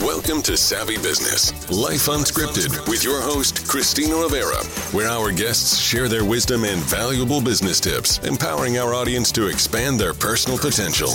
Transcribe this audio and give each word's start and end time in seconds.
Welcome 0.00 0.42
to 0.42 0.58
Savvy 0.58 0.98
Business, 0.98 1.52
Life 1.70 2.06
Unscripted, 2.06 2.86
with 2.86 3.02
your 3.02 3.18
host, 3.22 3.66
Christina 3.66 4.14
Rivera, 4.14 4.62
where 4.92 5.08
our 5.08 5.32
guests 5.32 5.78
share 5.78 6.06
their 6.06 6.22
wisdom 6.22 6.64
and 6.64 6.82
valuable 6.82 7.40
business 7.40 7.80
tips, 7.80 8.18
empowering 8.18 8.76
our 8.76 8.92
audience 8.92 9.32
to 9.32 9.46
expand 9.46 9.98
their 9.98 10.12
personal 10.12 10.58
potential. 10.58 11.08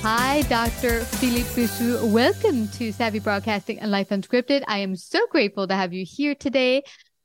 Hi, 0.00 0.40
Dr. 0.48 1.00
Philippe 1.00 1.50
Bouissou. 1.50 2.10
Welcome 2.10 2.68
to 2.68 2.92
Savvy 2.92 3.18
Broadcasting 3.18 3.78
and 3.78 3.90
Life 3.90 4.08
Unscripted. 4.08 4.64
I 4.66 4.78
am 4.78 4.96
so 4.96 5.26
grateful 5.26 5.68
to 5.68 5.74
have 5.74 5.92
you 5.92 6.06
here 6.08 6.34
today 6.34 6.82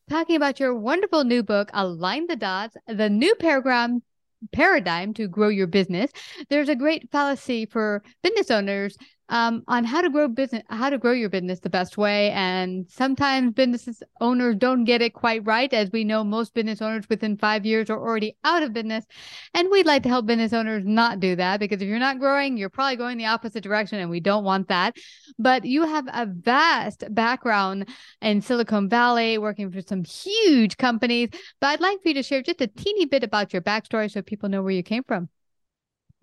talking 0.10 0.36
about 0.36 0.60
your 0.60 0.76
wonderful 0.76 1.24
new 1.24 1.44
book, 1.44 1.72
Align 1.74 2.28
the 2.28 2.36
Dots, 2.36 2.76
the 2.88 3.10
new 3.10 3.34
paradigm 3.36 5.14
to 5.14 5.28
grow 5.30 5.48
your 5.48 5.68
business. 5.68 6.12
There's 6.50 6.70
a 6.70 6.76
great 6.76 7.10
fallacy 7.10 7.66
for 7.66 8.04
business 8.22 8.52
owners 8.52 8.98
um, 9.30 9.64
on 9.68 9.84
how 9.84 10.02
to 10.02 10.10
grow 10.10 10.28
business, 10.28 10.64
how 10.70 10.90
to 10.90 10.98
grow 10.98 11.12
your 11.12 11.30
business 11.30 11.60
the 11.60 11.70
best 11.70 11.98
way. 11.98 12.32
And 12.32 12.86
sometimes 12.90 13.54
business 13.54 14.04
owners 14.22 14.56
don't 14.58 14.84
get 14.84 15.02
it 15.02 15.14
quite 15.14 15.46
right. 15.46 15.72
As 15.74 15.92
we 15.92 16.04
know, 16.04 16.24
most 16.24 16.54
business 16.54 16.82
owners 16.82 17.06
within 17.10 17.38
five 17.38 17.66
years 17.66 17.90
are 17.90 18.00
already 18.00 18.38
out 18.44 18.64
of 18.64 18.74
business. 18.74 19.06
And 19.54 19.70
we'd 19.72 19.86
like 19.86 20.04
to 20.04 20.10
help 20.10 20.26
business 20.26 20.54
owners 20.54 20.84
not 20.86 21.20
do 21.20 21.36
that 21.38 21.60
because 21.60 21.82
if 21.82 21.88
you're 21.88 22.00
not 22.00 22.20
growing, 22.20 22.58
you're 22.58 22.70
probably 22.70 22.98
going 22.98 23.18
the 23.18 23.26
opposite 23.26 23.64
direction 23.64 24.00
and 24.00 24.10
we 24.10 24.20
don't 24.20 24.44
want 24.44 24.68
that. 24.68 24.96
But 25.40 25.66
you 25.66 25.88
have 25.88 26.08
a 26.08 26.28
vast 26.28 27.04
background 27.10 27.90
in 28.22 28.42
Silicon 28.42 28.90
Valley, 28.90 29.38
working 29.38 29.72
for 29.72 29.82
some 29.82 30.04
huge 30.04 30.78
companies. 30.78 31.30
But 31.60 31.68
I'd 31.68 31.82
like 31.82 32.02
for 32.02 32.10
you 32.10 32.16
to 32.16 32.24
share 32.24 32.44
just 32.44 32.62
a 32.62 32.68
teeny 32.68 33.06
bit 33.06 33.24
about 33.24 33.54
your 33.54 33.62
backstory 33.62 34.12
so 34.12 34.22
people 34.22 34.50
know 34.50 34.62
where 34.62 34.72
you 34.72 34.84
came 34.84 35.04
from. 35.04 35.30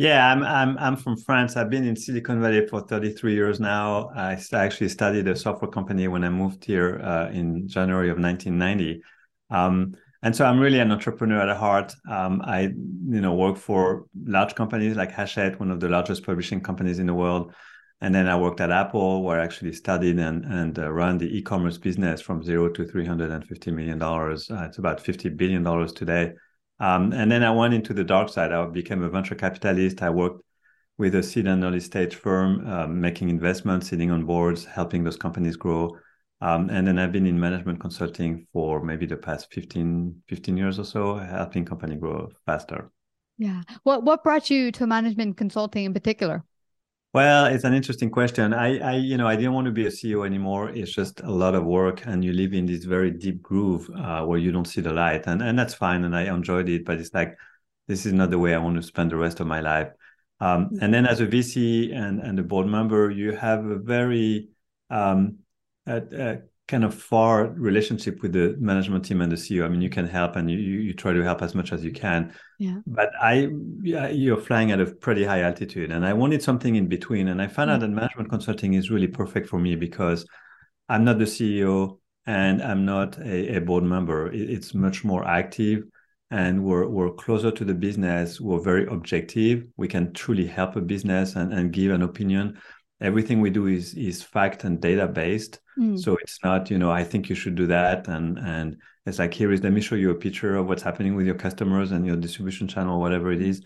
Yeah, 0.03 0.33
I'm 0.33 0.43
I'm 0.43 0.77
I'm 0.79 0.97
from 0.97 1.17
France. 1.17 1.57
I've 1.57 1.71
been 1.71 1.85
in 1.85 1.95
Silicon 1.95 2.41
Valley 2.41 2.67
for 2.67 2.81
33 2.81 3.35
years 3.35 3.61
now. 3.61 4.11
I 4.17 4.37
actually 4.53 4.89
studied 4.89 5.29
a 5.29 5.37
software 5.37 5.71
company 5.71 6.09
when 6.09 6.25
I 6.25 6.29
moved 6.29 6.65
here 6.65 7.01
uh, 7.01 7.31
in 7.31 7.69
January 7.69 8.11
of 8.11 8.19
1990. 8.19 9.01
Um, 9.51 9.95
and 10.25 10.35
so 10.35 10.45
I'm 10.45 10.59
really 10.59 10.81
an 10.81 10.91
entrepreneur 10.91 11.49
at 11.49 11.57
heart. 11.57 11.95
Um, 12.11 12.43
I 12.45 12.63
you 12.63 13.21
know 13.21 13.33
work 13.35 13.57
for 13.57 14.07
large 14.25 14.57
companies 14.57 14.97
like 14.97 15.13
Hachette, 15.13 15.61
one 15.61 15.71
of 15.71 15.79
the 15.79 15.89
largest 15.89 16.27
publishing 16.27 16.61
companies 16.61 16.99
in 16.99 17.07
the 17.07 17.15
world. 17.15 17.55
And 18.01 18.13
then 18.13 18.27
I 18.27 18.37
worked 18.37 18.61
at 18.61 18.73
Apple, 18.73 19.23
where 19.23 19.39
I 19.39 19.45
actually 19.45 19.73
studied 19.73 20.19
and 20.19 20.45
and 20.45 20.77
uh, 20.81 20.91
run 20.91 21.19
the 21.19 21.31
e-commerce 21.39 21.79
business 21.79 22.21
from 22.21 22.43
zero 22.43 22.69
to 22.71 22.85
350 22.85 23.71
million 23.71 23.99
dollars. 23.99 24.51
Uh, 24.51 24.65
it's 24.69 24.79
about 24.79 25.01
50 25.01 25.29
billion 25.29 25.63
dollars 25.63 25.93
today. 25.93 26.33
Um, 26.81 27.13
and 27.13 27.31
then 27.31 27.45
I 27.45 27.51
went 27.51 27.75
into 27.75 27.95
the 27.95 28.05
dark 28.05 28.29
side. 28.29 28.53
I 28.53 28.65
became 28.67 29.03
a 29.03 29.09
venture 29.09 29.35
capitalist. 29.35 30.03
I 30.03 30.11
worked 30.11 30.43
with 30.99 31.15
a 31.15 31.23
seed 31.23 31.47
and 31.47 31.65
early 31.65 31.81
stage 31.81 32.15
firm, 32.15 32.67
um, 32.67 33.01
making 33.01 33.29
investments, 33.29 33.89
sitting 33.89 34.11
on 34.11 34.25
boards, 34.25 34.65
helping 34.65 35.05
those 35.05 35.17
companies 35.17 35.57
grow. 35.57 35.97
Um, 36.41 36.71
and 36.71 36.87
then 36.87 36.99
I've 36.99 37.13
been 37.13 37.27
in 37.27 37.39
management 37.39 37.81
consulting 37.81 38.47
for 38.53 38.83
maybe 38.83 39.07
the 39.07 39.17
past 39.17 39.53
15, 39.53 40.23
15 40.29 40.57
years 40.57 40.79
or 40.79 40.85
so, 40.85 41.17
helping 41.17 41.65
company 41.65 41.97
grow 41.97 42.31
faster. 42.47 42.91
Yeah. 43.39 43.63
What 43.85 44.05
what 44.05 44.23
brought 44.23 44.51
you 44.51 44.71
to 44.73 44.87
management 44.87 45.37
consulting 45.37 45.85
in 45.85 45.95
particular? 45.95 46.45
Well, 47.15 47.45
it's 47.47 47.65
an 47.65 47.75
interesting 47.75 48.11
question. 48.11 48.55
I, 48.55 48.79
I, 48.79 48.97
you 48.97 49.19
know, 49.19 49.27
I 49.29 49.37
didn't 49.37 49.53
want 49.53 49.67
to 49.67 49.71
be 49.71 49.87
a 49.87 49.91
CEO 49.91 50.25
anymore. 50.25 50.71
It's 50.71 50.93
just 50.93 51.21
a 51.21 51.31
lot 51.31 51.55
of 51.55 51.65
work, 51.65 52.07
and 52.07 52.25
you 52.25 52.33
live 52.33 52.55
in 52.55 52.65
this 52.65 52.85
very 52.85 53.11
deep 53.11 53.43
groove 53.43 53.89
uh, 53.95 54.25
where 54.25 54.39
you 54.39 54.51
don't 54.51 54.65
see 54.67 54.81
the 54.81 54.93
light, 54.93 55.27
and 55.27 55.43
and 55.43 55.59
that's 55.59 55.75
fine. 55.75 56.05
And 56.05 56.17
I 56.17 56.23
enjoyed 56.35 56.71
it, 56.71 56.87
but 56.87 56.99
it's 56.99 57.13
like 57.13 57.37
this 57.87 58.07
is 58.07 58.15
not 58.15 58.31
the 58.31 58.39
way 58.39 58.55
I 58.55 58.59
want 58.59 58.77
to 58.77 58.83
spend 58.83 59.11
the 59.11 59.17
rest 59.17 59.41
of 59.41 59.47
my 59.47 59.61
life. 59.61 59.89
Um, 60.41 60.71
and 60.81 60.93
then 60.93 61.07
as 61.07 61.21
a 61.21 61.27
VC 61.27 61.93
and 61.93 62.19
and 62.21 62.39
a 62.39 62.43
board 62.43 62.67
member, 62.67 63.11
you 63.11 63.33
have 63.33 63.65
a 63.67 63.77
very 63.77 64.49
um, 64.89 65.39
a, 65.87 65.97
a 65.99 66.39
kind 66.73 66.85
of 66.85 66.95
far 66.95 67.49
relationship 67.49 68.23
with 68.23 68.33
the 68.33 68.57
management 68.59 69.05
team 69.05 69.21
and 69.21 69.31
the 69.31 69.37
CEO. 69.37 69.63
I 69.63 69.69
mean, 69.69 69.83
you 69.83 69.91
can 69.91 70.09
help 70.09 70.37
and 70.37 70.51
you, 70.51 70.57
you 70.57 70.95
try 70.95 71.13
to 71.13 71.23
help 71.23 71.43
as 71.43 71.55
much 71.55 71.71
as 71.71 71.85
you 71.85 71.93
can. 71.93 72.33
Yeah. 72.59 72.79
But 72.87 73.11
I, 73.21 73.51
yeah, 73.83 74.09
you're 74.09 74.41
flying 74.41 74.73
at 74.73 74.81
a 74.81 74.87
pretty 74.87 75.23
high 75.23 75.43
altitude, 75.43 75.93
and 75.93 76.05
I 76.05 76.15
wanted 76.15 76.43
something 76.43 76.75
in 76.75 76.89
between. 76.89 77.29
And 77.29 77.43
I 77.43 77.47
found 77.47 77.69
mm-hmm. 77.69 77.75
out 77.75 77.81
that 77.81 77.89
management 77.91 78.31
consulting 78.31 78.73
is 78.73 78.91
really 78.91 79.07
perfect 79.07 79.51
for 79.51 79.59
me 79.59 79.77
because 79.77 80.27
I'm 80.89 81.05
not 81.05 81.19
the 81.19 81.27
CEO 81.27 81.99
and 82.25 82.63
I'm 82.63 82.87
not 82.87 83.19
a, 83.19 83.57
a 83.57 83.61
board 83.61 83.85
member. 83.85 84.33
It's 84.33 84.73
much 84.73 85.05
more 85.05 85.29
active, 85.29 85.85
and 86.31 86.65
we're 86.65 86.89
we're 86.89 87.13
closer 87.13 87.51
to 87.51 87.65
the 87.67 87.75
business. 87.75 88.41
We're 88.41 88.61
very 88.61 88.87
objective. 88.87 89.67
We 89.77 89.89
can 89.89 90.15
truly 90.15 90.47
help 90.47 90.77
a 90.77 90.81
business 90.81 91.37
and, 91.37 91.53
and 91.53 91.71
give 91.71 91.93
an 91.93 92.03
opinion 92.03 92.59
everything 93.03 93.41
we 93.41 93.51
do 93.51 93.67
is 93.67 93.95
is 93.95 94.23
fact 94.23 94.63
and 94.63 94.81
data 94.81 95.09
based 95.09 95.59
mm. 95.79 95.99
so 95.99 96.17
it's 96.23 96.39
not 96.43 96.71
you 96.71 96.79
know 96.79 96.91
i 96.91 97.05
think 97.05 97.29
you 97.29 97.35
should 97.35 97.55
do 97.55 97.67
that 97.67 98.09
and 98.09 98.39
and 98.39 98.77
it's 99.07 99.19
like 99.19 99.35
here 99.35 99.53
is 99.53 99.63
let 99.63 99.73
me 99.73 99.81
show 99.81 99.95
you 99.95 100.11
a 100.11 100.15
picture 100.15 100.57
of 100.57 100.67
what's 100.67 100.83
happening 100.83 101.15
with 101.15 101.27
your 101.27 101.35
customers 101.35 101.93
and 101.93 102.07
your 102.07 102.17
distribution 102.17 102.69
channel 102.69 103.01
whatever 103.01 103.33
it 103.33 103.43
is 103.43 103.63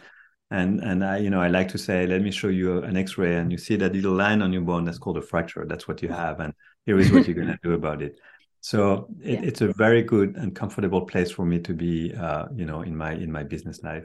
and 0.51 0.81
and 0.81 1.05
i 1.05 1.17
you 1.17 1.31
know 1.31 1.41
i 1.41 1.49
like 1.49 1.69
to 1.69 1.79
say 1.79 2.07
let 2.07 2.23
me 2.23 2.31
show 2.31 2.49
you 2.49 2.79
an 2.83 2.97
x-ray 2.97 3.37
and 3.37 3.51
you 3.51 3.59
see 3.59 3.77
that 3.77 3.93
little 3.93 4.15
line 4.15 4.43
on 4.43 4.53
your 4.53 4.63
bone 4.63 4.85
that's 4.85 4.99
called 4.99 5.19
a 5.19 5.23
fracture 5.23 5.67
that's 5.69 5.89
what 5.89 6.03
you 6.03 6.09
have 6.09 6.41
and 6.41 6.55
here 6.85 6.99
is 6.99 7.11
what 7.11 7.27
you're 7.27 7.35
going 7.43 7.49
to 7.49 7.59
do 7.63 7.73
about 7.73 8.01
it 8.01 8.19
so 8.61 9.09
it, 9.21 9.41
yeah. 9.41 9.49
it's 9.49 9.61
a 9.61 9.73
very 9.73 10.03
good 10.03 10.37
and 10.37 10.55
comfortable 10.55 11.05
place 11.05 11.31
for 11.31 11.45
me 11.45 11.59
to 11.59 11.75
be 11.75 12.15
uh, 12.15 12.47
you 12.55 12.65
know 12.65 12.83
in 12.83 12.97
my 12.97 13.13
in 13.13 13.31
my 13.31 13.43
business 13.43 13.83
life 13.83 14.05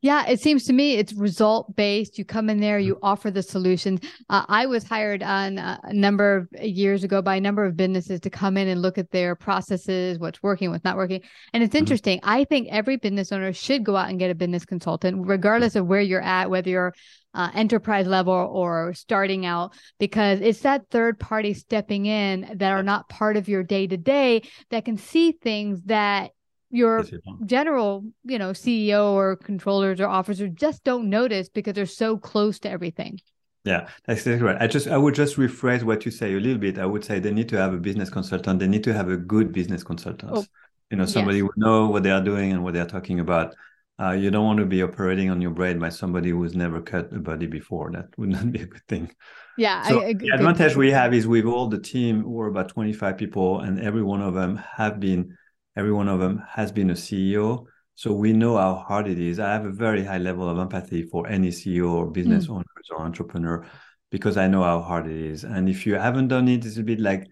yeah, 0.00 0.26
it 0.26 0.40
seems 0.40 0.64
to 0.64 0.72
me 0.72 0.94
it's 0.94 1.12
result 1.12 1.74
based. 1.74 2.18
You 2.18 2.24
come 2.24 2.48
in 2.50 2.60
there, 2.60 2.78
you 2.78 2.94
mm-hmm. 2.94 3.04
offer 3.04 3.30
the 3.30 3.42
solutions. 3.42 4.00
Uh, 4.28 4.44
I 4.48 4.66
was 4.66 4.84
hired 4.84 5.22
on 5.22 5.58
a 5.58 5.80
number 5.92 6.36
of 6.36 6.62
years 6.62 7.04
ago 7.04 7.20
by 7.20 7.36
a 7.36 7.40
number 7.40 7.64
of 7.64 7.76
businesses 7.76 8.20
to 8.20 8.30
come 8.30 8.56
in 8.56 8.68
and 8.68 8.80
look 8.80 8.98
at 8.98 9.10
their 9.10 9.34
processes, 9.34 10.18
what's 10.18 10.42
working, 10.42 10.70
what's 10.70 10.84
not 10.84 10.96
working. 10.96 11.22
And 11.52 11.62
it's 11.62 11.70
mm-hmm. 11.70 11.78
interesting. 11.78 12.18
Mm-hmm. 12.18 12.30
I 12.30 12.44
think 12.44 12.68
every 12.70 12.96
business 12.96 13.32
owner 13.32 13.52
should 13.52 13.84
go 13.84 13.96
out 13.96 14.08
and 14.08 14.18
get 14.18 14.30
a 14.30 14.34
business 14.34 14.64
consultant, 14.64 15.26
regardless 15.26 15.74
of 15.74 15.86
where 15.86 16.00
you're 16.00 16.22
at, 16.22 16.50
whether 16.50 16.70
you're 16.70 16.94
uh, 17.34 17.50
enterprise 17.54 18.06
level 18.06 18.32
or 18.32 18.94
starting 18.94 19.44
out, 19.44 19.72
because 19.98 20.40
it's 20.40 20.60
that 20.60 20.88
third 20.90 21.20
party 21.20 21.54
stepping 21.54 22.06
in 22.06 22.50
that 22.56 22.72
are 22.72 22.82
not 22.82 23.08
part 23.08 23.36
of 23.36 23.48
your 23.48 23.62
day 23.62 23.86
to 23.86 23.96
day 23.96 24.42
that 24.70 24.84
can 24.84 24.96
see 24.96 25.32
things 25.32 25.82
that 25.84 26.32
your 26.70 27.04
general, 27.46 28.04
you 28.24 28.38
know, 28.38 28.50
CEO 28.50 29.12
or 29.12 29.36
controllers 29.36 30.00
or 30.00 30.06
officers 30.06 30.50
just 30.54 30.84
don't 30.84 31.08
notice 31.08 31.48
because 31.48 31.74
they're 31.74 31.86
so 31.86 32.16
close 32.18 32.58
to 32.60 32.70
everything. 32.70 33.18
Yeah, 33.64 33.88
that's 34.06 34.20
exactly 34.20 34.46
right. 34.46 34.56
I 34.60 34.66
just 34.66 34.88
I 34.88 34.96
would 34.96 35.14
just 35.14 35.36
rephrase 35.36 35.82
what 35.82 36.04
you 36.04 36.10
say 36.10 36.34
a 36.34 36.40
little 36.40 36.58
bit. 36.58 36.78
I 36.78 36.86
would 36.86 37.04
say 37.04 37.18
they 37.18 37.32
need 37.32 37.48
to 37.50 37.56
have 37.56 37.74
a 37.74 37.78
business 37.78 38.10
consultant. 38.10 38.60
They 38.60 38.68
need 38.68 38.84
to 38.84 38.94
have 38.94 39.08
a 39.08 39.16
good 39.16 39.52
business 39.52 39.82
consultant. 39.82 40.32
Oh, 40.34 40.44
you 40.90 40.96
know, 40.96 41.06
somebody 41.06 41.38
yes. 41.38 41.48
who 41.54 41.60
know 41.64 41.88
what 41.88 42.02
they 42.02 42.10
are 42.10 42.22
doing 42.22 42.52
and 42.52 42.64
what 42.64 42.74
they 42.74 42.80
are 42.80 42.86
talking 42.86 43.20
about. 43.20 43.54
Uh, 44.00 44.12
you 44.12 44.30
don't 44.30 44.44
want 44.44 44.60
to 44.60 44.64
be 44.66 44.82
operating 44.82 45.28
on 45.28 45.40
your 45.40 45.50
brain 45.50 45.78
by 45.78 45.88
somebody 45.88 46.30
who's 46.30 46.54
never 46.54 46.80
cut 46.80 47.12
a 47.12 47.18
body 47.18 47.46
before. 47.46 47.90
That 47.90 48.06
would 48.16 48.28
not 48.28 48.52
be 48.52 48.62
a 48.62 48.66
good 48.66 48.86
thing. 48.88 49.10
Yeah. 49.56 49.82
So 49.82 50.00
I- 50.00 50.08
I- 50.08 50.12
the 50.14 50.28
advantage 50.28 50.76
we 50.76 50.92
have 50.92 51.12
is 51.12 51.26
with 51.26 51.44
all 51.44 51.66
the 51.66 51.80
team, 51.80 52.22
we're 52.22 52.46
about 52.46 52.68
25 52.68 53.18
people, 53.18 53.60
and 53.60 53.80
every 53.80 54.02
one 54.02 54.22
of 54.22 54.34
them 54.34 54.56
have 54.76 55.00
been, 55.00 55.36
every 55.78 55.92
one 55.92 56.08
of 56.08 56.18
them 56.20 56.42
has 56.56 56.72
been 56.72 56.90
a 56.90 56.94
CEO. 56.96 57.66
So 57.94 58.12
we 58.12 58.32
know 58.32 58.56
how 58.56 58.74
hard 58.88 59.06
it 59.08 59.18
is. 59.18 59.38
I 59.38 59.52
have 59.52 59.64
a 59.64 59.70
very 59.86 60.04
high 60.04 60.18
level 60.18 60.48
of 60.48 60.58
empathy 60.58 61.02
for 61.12 61.26
any 61.36 61.50
CEO 61.50 61.88
or 61.98 62.06
business 62.10 62.46
Mm. 62.46 62.54
owners 62.56 62.88
or 62.90 63.00
entrepreneur 63.00 63.66
because 64.10 64.36
I 64.36 64.46
know 64.48 64.62
how 64.62 64.80
hard 64.80 65.06
it 65.06 65.20
is. 65.32 65.44
And 65.44 65.68
if 65.68 65.86
you 65.86 65.94
haven't 65.94 66.28
done 66.28 66.48
it, 66.48 66.64
it's 66.66 66.78
a 66.78 66.82
bit 66.82 67.00
like 67.00 67.26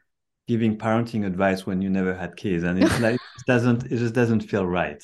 giving 0.49 0.79
parenting 0.79 1.27
advice 1.27 1.67
when 1.67 1.83
you 1.83 1.91
never 1.91 2.15
had 2.15 2.37
kids, 2.37 2.63
and 2.65 2.83
it's 2.83 3.01
like 3.01 3.15
it 3.17 3.47
doesn't, 3.47 3.85
it 3.93 3.99
just 3.99 4.15
doesn't 4.15 4.43
feel 4.43 4.67
right. 4.67 5.03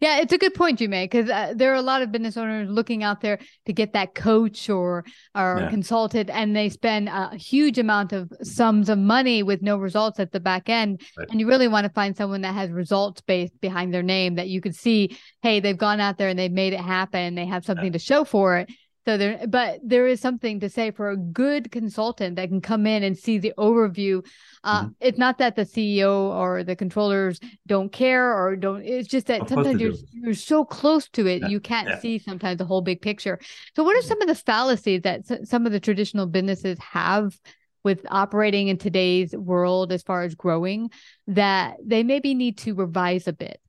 Yeah, 0.00 0.18
it's 0.20 0.32
a 0.32 0.38
good 0.38 0.54
point 0.54 0.80
you 0.80 0.88
make 0.88 1.10
because 1.10 1.30
uh, 1.30 1.52
there 1.56 1.72
are 1.72 1.76
a 1.76 1.82
lot 1.82 2.02
of 2.02 2.12
business 2.12 2.36
owners 2.36 2.68
looking 2.68 3.02
out 3.02 3.20
there 3.20 3.38
to 3.66 3.72
get 3.72 3.92
that 3.92 4.14
coach 4.14 4.68
or 4.70 5.04
or 5.34 5.58
Yeah. 5.60 5.70
consultant, 5.70 6.30
and 6.30 6.54
they 6.54 6.68
spend 6.68 7.08
a 7.08 7.36
huge 7.36 7.78
amount 7.78 8.12
of 8.12 8.32
sums 8.42 8.88
of 8.88 8.98
money 8.98 9.42
with 9.42 9.62
no 9.62 9.76
results 9.76 10.18
at 10.20 10.32
the 10.32 10.40
back 10.40 10.68
end. 10.68 11.00
Right. 11.16 11.28
And 11.30 11.40
you 11.40 11.46
really 11.46 11.68
want 11.68 11.84
to 11.84 11.92
find 11.92 12.16
someone 12.16 12.42
that 12.42 12.54
has 12.54 12.70
results 12.70 13.20
based 13.20 13.60
behind 13.60 13.92
their 13.92 14.02
name 14.02 14.34
that 14.36 14.48
you 14.48 14.60
could 14.60 14.74
see, 14.74 15.16
hey, 15.42 15.60
they've 15.60 15.76
gone 15.76 16.00
out 16.00 16.18
there 16.18 16.28
and 16.28 16.38
they've 16.38 16.50
made 16.52 16.72
it 16.72 16.80
happen. 16.80 17.34
They 17.34 17.46
have 17.46 17.64
something 17.64 17.92
to 17.92 17.98
show 17.98 18.24
for 18.24 18.58
it. 18.58 18.70
So 19.06 19.16
there, 19.16 19.46
but 19.46 19.78
there 19.84 20.08
is 20.08 20.20
something 20.20 20.58
to 20.60 20.68
say 20.68 20.90
for 20.90 21.10
a 21.10 21.16
good 21.16 21.70
consultant 21.70 22.36
that 22.36 22.48
can 22.48 22.60
come 22.60 22.86
in 22.88 23.04
and 23.04 23.16
see 23.16 23.38
the 23.38 23.54
overview. 23.56 24.26
Uh, 24.64 24.80
Mm-hmm. 24.80 24.92
It's 25.00 25.18
not 25.18 25.38
that 25.38 25.54
the 25.54 25.64
CEO 25.64 26.32
or 26.32 26.64
the 26.64 26.74
controllers 26.74 27.38
don't 27.68 27.92
care 27.92 28.36
or 28.36 28.56
don't. 28.56 28.82
It's 28.84 29.06
just 29.06 29.28
that 29.28 29.42
Of 29.42 29.48
sometimes 29.48 29.80
you're 29.80 29.92
you're 30.12 30.34
so 30.34 30.64
close 30.64 31.08
to 31.10 31.26
it, 31.28 31.42
Yeah, 31.42 31.48
you 31.48 31.60
can't 31.60 31.88
yeah. 31.88 32.00
see 32.00 32.18
sometimes 32.18 32.58
the 32.58 32.64
whole 32.64 32.80
big 32.82 33.00
picture. 33.00 33.38
So, 33.76 33.84
what 33.84 33.96
are 33.96 34.02
some 34.02 34.20
of 34.22 34.26
the 34.28 34.34
fallacies 34.34 35.02
that 35.02 35.30
s- 35.30 35.48
some 35.48 35.66
of 35.66 35.72
the 35.72 35.80
traditional 35.80 36.26
businesses 36.26 36.76
have 36.80 37.38
with 37.84 38.04
operating 38.10 38.66
in 38.68 38.76
today's 38.78 39.32
world 39.36 39.92
as 39.92 40.02
far 40.02 40.22
as 40.22 40.34
growing 40.34 40.90
that 41.28 41.76
they 41.84 42.02
maybe 42.02 42.34
need 42.34 42.58
to 42.58 42.74
revise 42.74 43.28
a 43.28 43.32
bit? 43.32 43.60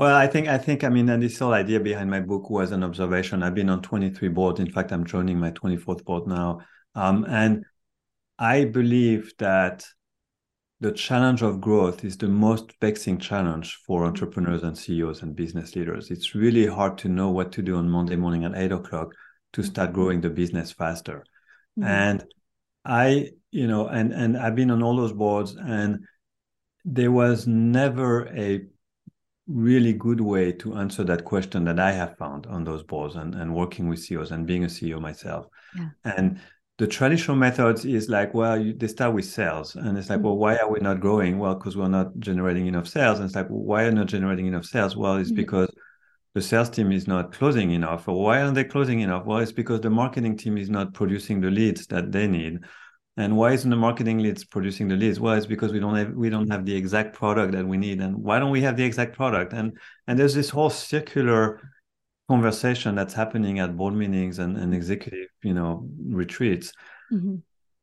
Well, 0.00 0.16
I 0.16 0.28
think 0.28 0.48
I 0.48 0.56
think 0.56 0.82
I 0.82 0.88
mean, 0.88 1.10
and 1.10 1.22
this 1.22 1.38
whole 1.38 1.52
idea 1.52 1.78
behind 1.78 2.10
my 2.10 2.20
book 2.20 2.48
was 2.48 2.72
an 2.72 2.82
observation. 2.82 3.42
I've 3.42 3.54
been 3.54 3.68
on 3.68 3.82
23 3.82 4.28
boards. 4.28 4.58
In 4.58 4.72
fact, 4.72 4.92
I'm 4.92 5.04
joining 5.04 5.38
my 5.38 5.50
24th 5.50 6.06
board 6.06 6.26
now, 6.26 6.62
um, 6.94 7.26
and 7.28 7.66
I 8.38 8.64
believe 8.64 9.34
that 9.40 9.84
the 10.80 10.92
challenge 10.92 11.42
of 11.42 11.60
growth 11.60 12.02
is 12.02 12.16
the 12.16 12.28
most 12.28 12.72
vexing 12.80 13.18
challenge 13.18 13.78
for 13.86 14.06
entrepreneurs 14.06 14.62
and 14.62 14.78
CEOs 14.78 15.20
and 15.20 15.36
business 15.36 15.76
leaders. 15.76 16.10
It's 16.10 16.34
really 16.34 16.64
hard 16.64 16.96
to 16.96 17.10
know 17.10 17.28
what 17.28 17.52
to 17.52 17.60
do 17.60 17.76
on 17.76 17.90
Monday 17.90 18.16
morning 18.16 18.44
at 18.44 18.56
eight 18.56 18.72
o'clock 18.72 19.12
to 19.52 19.62
start 19.62 19.92
growing 19.92 20.22
the 20.22 20.30
business 20.30 20.72
faster. 20.72 21.26
Mhm. 21.78 21.84
And 21.84 22.24
I, 22.86 23.32
you 23.50 23.66
know, 23.66 23.86
and 23.86 24.14
and 24.14 24.38
I've 24.38 24.56
been 24.56 24.70
on 24.70 24.82
all 24.82 24.96
those 24.96 25.12
boards, 25.12 25.56
and 25.56 26.06
there 26.86 27.12
was 27.12 27.46
never 27.46 28.26
a 28.28 28.62
really 29.52 29.92
good 29.92 30.20
way 30.20 30.52
to 30.52 30.74
answer 30.76 31.04
that 31.04 31.24
question 31.24 31.64
that 31.64 31.80
I 31.80 31.92
have 31.92 32.16
found 32.16 32.46
on 32.46 32.64
those 32.64 32.82
boards 32.82 33.16
and, 33.16 33.34
and 33.34 33.54
working 33.54 33.88
with 33.88 33.98
CEOs 34.00 34.30
and 34.30 34.46
being 34.46 34.64
a 34.64 34.68
CEO 34.68 35.00
myself. 35.00 35.46
Yeah. 35.76 35.88
And 36.04 36.40
the 36.78 36.86
traditional 36.86 37.36
methods 37.36 37.84
is 37.84 38.08
like, 38.08 38.32
well, 38.32 38.58
you, 38.58 38.72
they 38.72 38.86
start 38.86 39.14
with 39.14 39.26
sales. 39.26 39.76
And 39.76 39.98
it's 39.98 40.08
like, 40.08 40.20
Mhm. 40.20 40.22
well, 40.22 40.36
why 40.38 40.56
are 40.56 40.70
we 40.70 40.80
not 40.80 41.00
growing? 41.00 41.38
Well, 41.38 41.54
because 41.54 41.76
we're 41.76 41.88
not 41.88 42.18
generating 42.18 42.66
enough 42.66 42.88
sales. 42.88 43.18
And 43.18 43.26
it's 43.26 43.34
like, 43.34 43.50
well, 43.50 43.60
why 43.62 43.84
are 43.84 43.92
not 43.92 44.06
generating 44.06 44.46
enough 44.46 44.64
sales? 44.64 44.96
Well, 44.96 45.16
it's 45.16 45.32
Mhm. 45.32 45.36
because 45.36 45.70
the 46.34 46.40
sales 46.40 46.70
team 46.70 46.92
is 46.92 47.06
not 47.08 47.32
closing 47.32 47.72
enough. 47.72 48.08
Or 48.08 48.22
why 48.24 48.40
aren't 48.40 48.54
they 48.54 48.64
closing 48.64 49.00
enough? 49.00 49.26
Well, 49.26 49.38
it's 49.38 49.52
because 49.52 49.80
the 49.80 49.90
marketing 49.90 50.36
team 50.36 50.56
is 50.56 50.70
not 50.70 50.94
producing 50.94 51.40
the 51.40 51.50
leads 51.50 51.86
that 51.88 52.12
they 52.12 52.26
need. 52.28 52.60
And 53.20 53.36
why 53.36 53.52
isn't 53.52 53.70
the 53.70 53.76
marketing 53.76 54.18
leads 54.18 54.44
producing 54.44 54.88
the 54.88 54.96
leads? 54.96 55.20
Well, 55.20 55.34
it's 55.34 55.46
because 55.46 55.72
we 55.72 55.80
don't 55.80 55.94
have 55.94 56.12
we 56.14 56.30
don't 56.30 56.50
have 56.50 56.64
the 56.64 56.74
exact 56.74 57.14
product 57.14 57.52
that 57.52 57.66
we 57.66 57.76
need. 57.76 58.00
And 58.00 58.16
why 58.16 58.38
don't 58.38 58.50
we 58.50 58.62
have 58.62 58.76
the 58.76 58.84
exact 58.84 59.14
product? 59.14 59.52
And 59.52 59.78
and 60.06 60.18
there's 60.18 60.34
this 60.34 60.50
whole 60.50 60.70
circular 60.70 61.60
conversation 62.28 62.94
that's 62.94 63.14
happening 63.14 63.58
at 63.58 63.76
board 63.76 63.94
meetings 63.94 64.38
and, 64.38 64.56
and 64.56 64.72
executive, 64.74 65.28
you 65.42 65.54
know, 65.54 65.88
retreats. 66.06 66.72
Mhm. 67.12 67.42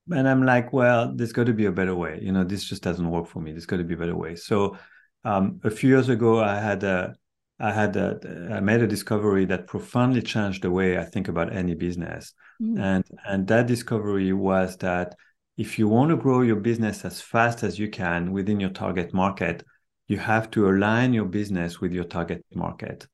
And 0.09 0.27
I'm 0.29 0.45
like, 0.45 0.71
well, 0.71 1.13
there's 1.13 1.33
got 1.33 1.47
to 1.47 1.53
be 1.53 1.65
a 1.65 1.71
better 1.71 1.93
way. 1.93 2.19
You 2.21 2.31
know, 2.31 2.45
this 2.45 2.63
just 2.63 2.81
doesn't 2.81 3.09
work 3.09 3.27
for 3.27 3.41
me. 3.41 3.51
There's 3.51 3.65
got 3.65 3.77
to 3.77 3.83
be 3.83 3.95
a 3.95 3.97
better 3.97 4.15
way. 4.15 4.35
So 4.35 4.77
um, 5.25 5.59
a 5.65 5.69
few 5.69 5.89
years 5.89 6.07
ago, 6.07 6.39
I 6.41 6.59
had 6.59 6.83
a 6.83 7.15
I 7.59 7.73
had 7.73 7.95
a, 7.95 8.49
I 8.53 8.59
made 8.59 8.81
a 8.81 8.87
discovery 8.87 9.45
that 9.45 9.67
profoundly 9.67 10.21
changed 10.21 10.61
the 10.63 10.71
way 10.71 10.97
I 10.97 11.03
think 11.03 11.27
about 11.27 11.53
any 11.53 11.75
business. 11.75 12.33
Mhm. 12.61 12.79
And 12.79 13.03
and 13.25 13.47
that 13.47 13.67
discovery 13.67 14.31
was 14.33 14.77
that 14.77 15.15
if 15.57 15.79
you 15.79 15.87
want 15.87 16.09
to 16.11 16.17
grow 16.17 16.41
your 16.41 16.55
business 16.57 17.03
as 17.05 17.21
fast 17.21 17.63
as 17.63 17.79
you 17.79 17.89
can 17.89 18.31
within 18.31 18.59
your 18.59 18.69
target 18.69 19.13
market, 19.13 19.63
you 20.07 20.17
have 20.17 20.49
to 20.51 20.69
align 20.69 21.13
your 21.13 21.25
business 21.25 21.81
with 21.81 21.91
your 21.91 22.05
target 22.05 22.45
market. 22.53 23.07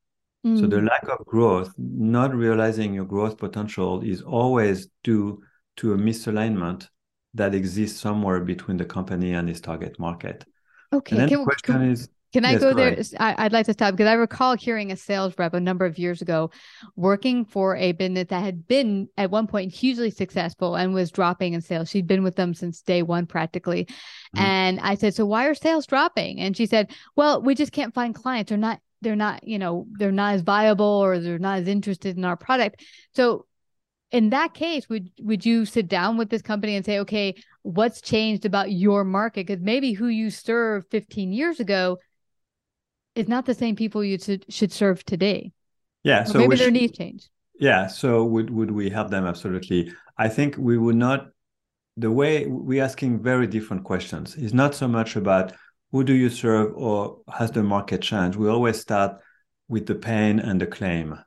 So 0.54 0.68
the 0.68 0.81
Mm. 0.81 0.88
lack 0.88 1.07
of 1.07 1.25
growth, 1.25 1.74
not 1.78 2.36
realizing 2.36 2.94
your 2.94 3.06
growth 3.06 3.38
potential 3.38 4.01
is 4.01 4.22
always 4.22 4.88
due 5.04 5.42
to 5.78 5.94
a 5.94 5.98
misalignment 5.98 6.88
that 7.34 7.56
exists 7.56 8.00
somewhere 8.00 8.40
between 8.42 8.78
the 8.78 8.86
company 8.86 9.34
and 9.34 9.50
its 9.50 9.60
target 9.62 9.98
market. 9.98 10.45
okay. 10.92 11.16
And 11.16 11.22
then 11.22 11.30
Can, 11.30 11.40
the 11.40 11.45
question 11.45 11.75
can, 11.75 11.92
is, 11.92 12.10
Can 12.33 12.45
I 12.45 12.56
go 12.56 12.74
go 12.74 12.74
there? 12.74 12.97
I, 13.19 13.44
would 13.44 13.53
like 13.53 13.68
to 13.68 13.74
stop 13.74 13.94
because 13.94 14.07
I 14.07 14.13
recall 14.13 14.56
hearing 14.56 14.91
a 14.91 14.97
sales 14.97 15.35
rep 15.38 15.53
a 15.53 15.59
number 15.59 15.85
of 15.85 16.00
years 16.00 16.21
ago 16.21 16.50
working 16.95 17.45
for 17.45 17.75
a 17.75 17.91
business 17.91 18.27
that 18.30 18.44
had 18.44 18.68
been 18.68 19.07
at 19.18 19.30
one 19.30 19.45
point 19.45 19.71
hugely 19.71 20.09
successful 20.09 20.75
and 20.75 20.94
was 20.94 21.12
dropping 21.12 21.53
in 21.53 21.62
sales. 21.62 21.89
She'd 21.89 22.07
been 22.07 22.24
with 22.24 22.35
them 22.35 22.56
since 22.56 22.81
day 22.81 23.03
one 23.03 23.27
practically. 23.27 23.85
Mhm. 24.35 24.41
And 24.41 24.80
I 24.80 24.95
said, 24.95 25.13
So 25.13 25.27
why 25.27 25.45
are 25.45 25.53
sales 25.53 25.85
dropping? 25.85 26.39
And 26.39 26.57
she 26.57 26.65
said, 26.65 26.91
Well, 27.15 27.41
we 27.41 27.53
just 27.53 27.71
can't 27.71 27.94
find 27.94 28.15
clients. 28.15 28.50
They're 28.50 28.57
not, 28.57 28.80
they're 29.01 29.15
not, 29.15 29.47
you 29.47 29.59
know, 29.59 29.85
they're 29.91 30.12
not 30.12 30.33
as 30.33 30.41
viable 30.41 30.85
or 30.85 31.19
they're 31.19 31.38
not 31.38 31.59
as 31.59 31.68
interested 31.68 32.18
in 32.18 32.25
our 32.25 32.38
product. 32.38 32.83
So 33.13 33.45
in 34.11 34.30
that 34.30 34.54
case, 34.54 34.90
would 34.90 35.11
would 35.19 35.45
you 35.45 35.66
sit 35.66 35.87
down 35.87 36.18
with 36.18 36.30
this 36.30 36.42
company 36.42 36.75
and 36.75 36.85
say, 36.85 36.99
okay, 36.99 37.35
what's 37.61 38.02
changed 38.02 38.45
about 38.45 38.71
your 38.71 39.04
market? 39.04 39.47
Because 39.47 39.61
maybe 39.61 39.94
who 39.94 40.07
you 40.07 40.30
served 40.30 40.90
15 40.90 41.31
years 41.31 41.59
ago 41.59 41.97
is 43.16 43.28
not 43.28 43.46
the 43.46 43.54
same 43.54 43.76
people 43.76 44.04
you 44.04 44.18
should, 44.18 44.46
should 44.50 44.72
serve 44.72 45.04
today. 45.06 45.52
yeah. 46.04 46.24
So 46.24 46.40
maybe 46.40 46.56
their 46.56 46.72
needs 46.72 46.98
change. 46.98 47.30
Yeah. 47.60 47.88
So 47.88 48.26
would 48.26 48.50
would 48.50 48.72
we 48.72 48.90
help 48.90 49.10
them? 49.10 49.26
Absolutely. 49.26 49.94
I 50.18 50.30
think 50.30 50.58
we 50.58 50.78
would 50.78 50.96
not. 50.96 51.30
The 51.96 52.12
way 52.12 52.48
we're 52.48 52.84
asking 52.84 53.22
very 53.22 53.46
different 53.46 53.84
questions 53.84 54.36
is 54.36 54.54
not 54.54 54.74
so 54.74 54.88
much 54.88 55.16
about 55.16 55.54
who 55.92 56.04
do 56.04 56.14
you 56.14 56.30
serve 56.30 56.74
or 56.76 57.20
has 57.32 57.52
the 57.52 57.62
market 57.62 58.02
changed. 58.02 58.36
We 58.36 58.50
always 58.50 58.80
start 58.80 59.18
with 59.68 59.86
the 59.86 59.96
pain 59.96 60.40
and 60.40 60.60
the 60.60 60.66
claim. 60.66 61.20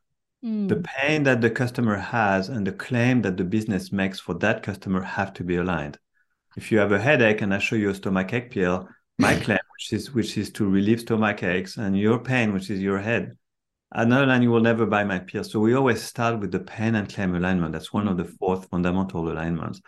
Mm. 0.45 0.69
The 0.69 0.83
pain 0.83 1.23
that 1.23 1.41
the 1.41 1.51
customer 1.51 1.97
has 1.97 2.49
and 2.49 2.67
the 2.67 2.73
claim 2.73 3.23
that 3.23 3.37
the 3.37 3.45
business 3.45 3.93
makes 3.93 4.19
for 4.19 4.35
that 4.35 4.65
customer 4.65 5.03
have 5.03 5.33
to 5.35 5.45
be 5.45 5.57
aligned. 5.57 5.99
If 6.57 6.73
you 6.73 6.79
have 6.79 6.91
a 6.91 6.99
headache 7.01 7.43
and 7.43 7.55
I 7.55 7.59
show 7.59 7.77
you 7.77 7.91
a 7.91 7.95
stomachache 7.95 8.51
pill, 8.51 8.89
my 9.19 9.35
claim, 9.37 9.59
which 9.75 9.93
is 9.93 10.13
which 10.13 10.37
is 10.37 10.51
to 10.53 10.69
relieve 10.69 11.01
stomach 11.01 11.43
aches, 11.43 11.77
and 11.77 11.99
your 11.99 12.19
pain, 12.19 12.53
which 12.53 12.71
is 12.71 12.81
your 12.81 12.99
head, 12.99 13.37
another 13.93 14.27
line 14.27 14.43
you 14.43 14.51
will 14.51 14.61
never 14.61 14.87
buy 14.87 15.05
my 15.05 15.19
pill. 15.19 15.45
So 15.45 15.61
we 15.61 15.75
always 15.75 16.03
start 16.03 16.39
with 16.41 16.53
the 16.53 16.61
pain 16.61 16.95
and 16.95 17.13
claim 17.13 17.35
alignment. 17.35 17.73
That's 17.73 17.93
one 17.93 18.09
of 18.09 18.17
the 18.17 18.25
fourth 18.25 18.69
fundamental 18.69 19.31
alignments. 19.31 19.81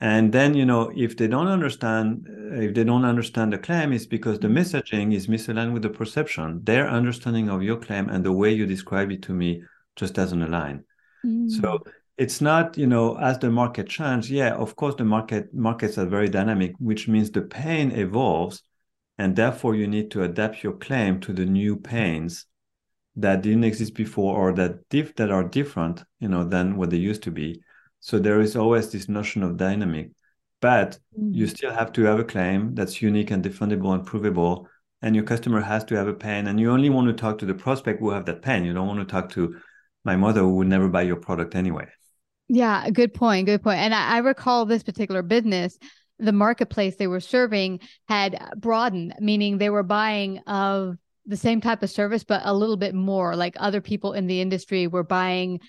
And 0.00 0.32
then, 0.32 0.54
you 0.54 0.64
know, 0.64 0.92
if 0.94 1.16
they 1.16 1.26
don't 1.26 1.48
understand, 1.48 2.28
uh, 2.28 2.60
if 2.60 2.74
they 2.74 2.84
don't 2.84 3.04
understand 3.04 3.52
the 3.52 3.58
claim, 3.58 3.92
it's 3.92 4.06
because 4.06 4.38
the 4.38 4.46
messaging 4.46 5.12
is 5.12 5.26
misaligned 5.26 5.72
with 5.72 5.82
the 5.82 5.90
perception. 5.90 6.60
Their 6.62 6.88
understanding 6.88 7.48
of 7.48 7.64
your 7.64 7.78
claim 7.78 8.08
and 8.08 8.24
the 8.24 8.32
way 8.32 8.52
you 8.52 8.64
describe 8.64 9.10
it 9.10 9.22
to 9.22 9.32
me 9.32 9.64
just 9.96 10.14
doesn't 10.14 10.40
align. 10.40 10.84
Mm. 11.26 11.50
So 11.50 11.82
it's 12.18 12.40
not, 12.40 12.76
you 12.76 12.86
know, 12.86 13.16
as 13.18 13.38
the 13.38 13.50
market 13.50 13.88
changes, 13.88 14.30
yeah, 14.30 14.54
of 14.54 14.76
course 14.76 14.96
the 14.96 15.04
market 15.04 15.54
markets 15.54 15.98
are 15.98 16.06
very 16.06 16.28
dynamic, 16.28 16.74
which 16.78 17.08
means 17.08 17.30
the 17.30 17.42
pain 17.42 17.92
evolves, 17.92 18.62
and 19.18 19.36
therefore 19.36 19.74
you 19.76 19.86
need 19.86 20.10
to 20.12 20.24
adapt 20.24 20.62
your 20.62 20.74
claim 20.74 21.20
to 21.20 21.32
the 21.32 21.46
new 21.46 21.76
pains 21.76 22.46
that 23.16 23.42
didn't 23.42 23.64
exist 23.64 23.94
before 23.94 24.36
or 24.36 24.52
that 24.54 24.88
diff 24.90 25.14
that 25.16 25.30
are 25.30 25.44
different, 25.44 26.04
you 26.20 26.28
know, 26.28 26.44
than 26.44 26.76
what 26.76 26.90
they 26.90 26.96
used 26.96 27.22
to 27.24 27.30
be. 27.30 27.60
So 28.00 28.18
there 28.18 28.40
is 28.40 28.56
always 28.56 28.90
this 28.92 29.08
notion 29.08 29.42
of 29.42 29.56
dynamic, 29.56 30.10
but 30.60 30.98
you 31.30 31.46
Mm. 31.46 31.50
still 31.50 31.72
have 31.72 31.92
to 31.92 32.02
have 32.04 32.18
a 32.18 32.24
claim 32.24 32.74
that's 32.74 33.02
unique 33.02 33.30
and 33.30 33.44
defendable 33.44 33.92
and 33.94 34.06
provable 34.06 34.68
and 35.02 35.14
your 35.14 35.24
customer 35.24 35.60
has 35.60 35.84
to 35.84 35.94
have 35.96 36.08
a 36.08 36.14
pain 36.14 36.46
and 36.46 36.58
you 36.58 36.70
only 36.70 36.90
want 36.90 37.06
to 37.06 37.12
talk 37.12 37.38
to 37.38 37.46
the 37.46 37.54
prospect 37.54 38.00
who 38.00 38.10
have 38.10 38.24
that 38.24 38.40
pain 38.42 38.64
you 38.64 38.72
don't 38.72 38.86
want 38.88 38.98
to 38.98 39.04
talk 39.04 39.28
to 39.30 39.56
my 40.04 40.16
mother 40.16 40.40
who 40.40 40.54
would 40.56 40.66
never 40.66 40.88
buy 40.88 41.02
your 41.02 41.16
product 41.16 41.54
anyway 41.54 41.86
yeah 42.48 42.88
good 42.90 43.14
point 43.14 43.46
good 43.46 43.62
point. 43.62 43.78
and 43.78 43.94
I, 43.94 44.16
I 44.16 44.18
recall 44.18 44.66
this 44.66 44.82
particular 44.82 45.22
business 45.22 45.78
the 46.18 46.32
marketplace 46.32 46.96
they 46.96 47.06
were 47.06 47.20
serving 47.20 47.80
had 48.08 48.52
broadened 48.56 49.14
meaning 49.20 49.58
they 49.58 49.70
were 49.70 49.82
buying 49.82 50.38
of 50.46 50.96
the 51.26 51.36
same 51.36 51.60
type 51.60 51.82
of 51.82 51.90
service 51.90 52.24
but 52.24 52.42
a 52.44 52.54
little 52.54 52.76
bit 52.76 52.94
more 52.94 53.36
like 53.36 53.54
other 53.58 53.80
people 53.80 54.12
in 54.12 54.26
the 54.26 54.40
industry 54.40 54.86
were 54.86 55.04
buying 55.04 55.60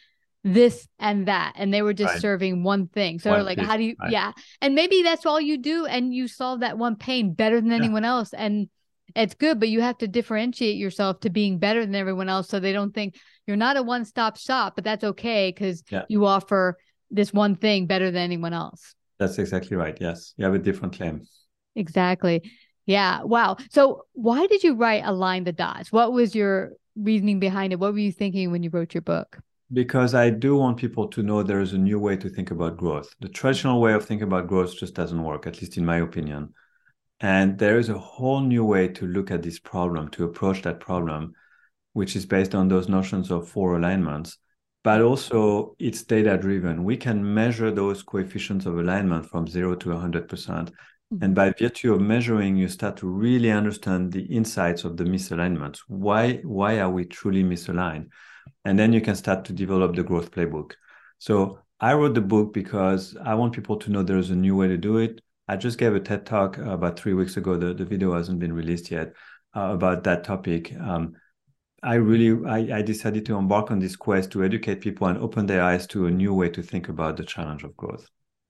this 0.43 0.88
and 1.00 1.27
that 1.27 1.53
and 1.57 1.74
they 1.74 1.81
were 1.81 1.93
just 1.93 2.13
right. 2.13 2.21
serving 2.21 2.63
one 2.63 2.88
thing 2.88 3.19
so 3.19 3.31
one 3.31 3.45
like 3.45 3.57
piece, 3.57 3.67
how 3.67 3.75
do 3.75 3.83
you 3.83 3.95
right. 4.00 4.12
yeah 4.12 4.31
and 4.62 4.74
maybe 4.74 5.03
that's 5.03 5.25
all 5.25 5.39
you 5.39 5.57
do 5.57 5.86
and 5.86 6.13
you 6.13 6.29
solve 6.29 6.62
that 6.62 6.77
one 6.77 6.95
pain 6.95 7.33
better 7.33 7.59
than 7.59 7.71
yeah. 7.71 7.75
anyone 7.75 8.05
else 8.05 8.33
and 8.33 8.69
it's 9.16 9.34
good, 9.34 9.60
but 9.60 9.70
you 9.70 9.82
have 9.82 9.98
to 10.00 10.08
differentiate 10.08 10.78
yourself 10.78 11.20
to 11.22 11.30
being 11.30 11.60
better 11.60 11.86
than 11.86 11.96
everyone 11.96 12.30
else 12.30 12.50
so 12.50 12.60
they 12.60 12.74
don't 12.74 12.94
think 12.94 13.16
you're 13.48 13.58
not 13.58 13.78
a 13.78 13.84
one 13.84 14.06
stop 14.06 14.38
shop, 14.38 14.75
but 14.75 14.84
that's 14.84 15.04
okay 15.04 15.50
because 15.50 15.84
yeah. 15.89 16.04
you 16.10 16.25
offer 16.25 16.78
this 17.12 17.34
one 17.34 17.56
thing 17.56 17.88
better 17.88 18.12
than 18.12 18.22
anyone 18.22 18.54
else. 18.54 18.96
That's 19.18 19.38
exactly 19.38 19.75
right. 19.75 19.98
Yes. 20.00 20.34
You 20.38 20.46
have 20.46 20.54
a 20.54 20.60
different 20.60 20.96
claim. 20.96 21.25
Exactly. 21.75 22.50
Yeah. 22.86 23.24
Wow. 23.24 23.58
So, 23.70 24.06
why 24.13 24.48
did 24.48 24.63
you 24.63 24.75
write 24.75 25.04
Align 25.06 25.44
the 25.44 25.51
Dots? 25.51 25.92
What 25.92 26.12
was 26.13 26.34
your 26.34 26.72
reasoning 26.96 27.39
behind 27.39 27.74
it? 27.74 27.80
What 27.80 27.94
were 27.94 28.00
you 28.00 28.12
thinking 28.12 28.51
when 28.51 28.63
you 28.63 28.70
wrote 28.70 28.94
your 28.94 29.01
book? 29.01 29.39
Because 29.72 30.16
I 30.16 30.32
do 30.32 30.56
want 30.56 30.78
people 30.78 31.08
to 31.10 31.22
know 31.22 31.44
there 31.44 31.62
is 31.62 31.74
a 31.74 31.78
new 31.78 32.00
way 32.00 32.18
to 32.18 32.30
think 32.30 32.50
about 32.50 32.78
growth. 32.78 33.13
The 33.20 33.30
traditional 33.30 33.80
way 33.80 33.94
of 33.94 34.06
thinking 34.06 34.28
about 34.28 34.48
growth 34.48 34.75
just 34.75 34.96
doesn't 34.96 35.24
work, 35.24 35.46
at 35.46 35.62
least 35.62 35.78
in 35.78 35.86
my 35.86 35.98
opinion. 35.98 36.54
And 37.21 37.57
there 37.57 37.77
is 37.77 37.89
a 37.89 37.97
whole 37.97 38.41
new 38.41 38.63
way 38.63 38.88
to 38.89 39.05
look 39.05 39.31
at 39.31 39.43
this 39.43 39.59
problem, 39.59 40.09
to 40.11 40.23
approach 40.23 40.61
that 40.61 40.79
problem, 40.79 41.33
which 41.93 42.15
is 42.15 42.25
based 42.25 42.55
on 42.55 42.67
those 42.67 42.88
notions 42.88 43.29
of 43.29 43.49
four 43.49 43.77
alignments. 43.77 44.38
But 44.83 45.01
also, 45.01 45.75
it's 45.79 46.03
data 46.03 46.38
driven. 46.38 46.85
We 46.85 46.95
can 46.95 47.33
measure 47.33 47.71
those 47.71 48.01
coefficients 48.01 48.65
of 48.65 48.77
alignment 48.79 49.29
from 49.29 49.47
zero 49.47 49.75
to 49.75 49.89
100%. 49.89 50.27
Mm-hmm. 50.29 51.23
And 51.23 51.35
by 51.35 51.53
virtue 51.59 51.93
of 51.93 52.01
measuring, 52.01 52.55
you 52.55 52.69
start 52.69 52.95
to 52.97 53.07
really 53.07 53.51
understand 53.51 54.13
the 54.13 54.23
insights 54.23 54.85
of 54.85 54.95
the 54.95 55.03
misalignments. 55.03 55.79
Why, 55.88 56.35
why 56.43 56.79
are 56.79 56.89
we 56.89 57.03
truly 57.03 57.43
misaligned? 57.43 58.07
And 58.63 58.79
then 58.79 58.93
you 58.93 59.01
can 59.01 59.15
start 59.15 59.43
to 59.45 59.53
develop 59.53 59.95
the 59.95 60.03
growth 60.03 60.31
playbook. 60.31 60.73
So 61.17 61.59
I 61.79 61.93
wrote 61.93 62.13
the 62.13 62.21
book 62.21 62.53
because 62.53 63.17
I 63.21 63.35
want 63.35 63.53
people 63.53 63.77
to 63.77 63.91
know 63.91 64.03
there's 64.03 64.29
a 64.29 64.35
new 64.35 64.55
way 64.55 64.67
to 64.67 64.77
do 64.77 64.97
it. 64.97 65.21
I 65.50 65.56
just 65.56 65.79
gave 65.79 65.96
a 65.96 66.00
TED 66.00 66.27
talk 66.27 66.60
uh, 66.60 66.70
about 66.70 67.00
three 67.00 67.15
weeks 67.15 67.36
ago. 67.36 67.58
The, 67.58 67.74
the 67.74 67.84
video 67.84 68.13
hasn't 68.13 68.38
been 68.38 68.53
released 68.53 68.91
yet 68.91 69.13
uh, 69.56 69.72
about 69.74 70.03
that 70.03 70.24
topic. 70.24 70.72
Um, 70.79 71.13
I 71.82 71.96
really 71.96 72.46
I, 72.48 72.77
I, 72.77 72.82
decided 72.84 73.25
to 73.25 73.36
embark 73.36 73.72
on 73.72 73.79
this 73.79 73.96
quest 73.96 74.32
to 74.32 74.44
educate 74.44 74.82
people 74.82 75.08
and 75.08 75.18
open 75.18 75.48
their 75.48 75.63
eyes 75.63 75.88
to 75.88 76.06
a 76.06 76.12
new 76.12 76.36
way 76.36 76.50
to 76.50 76.62
think 76.62 76.88
about 76.88 77.18
the 77.18 77.24
challenge 77.24 77.63
of 77.63 77.75
growth. 77.75 78.06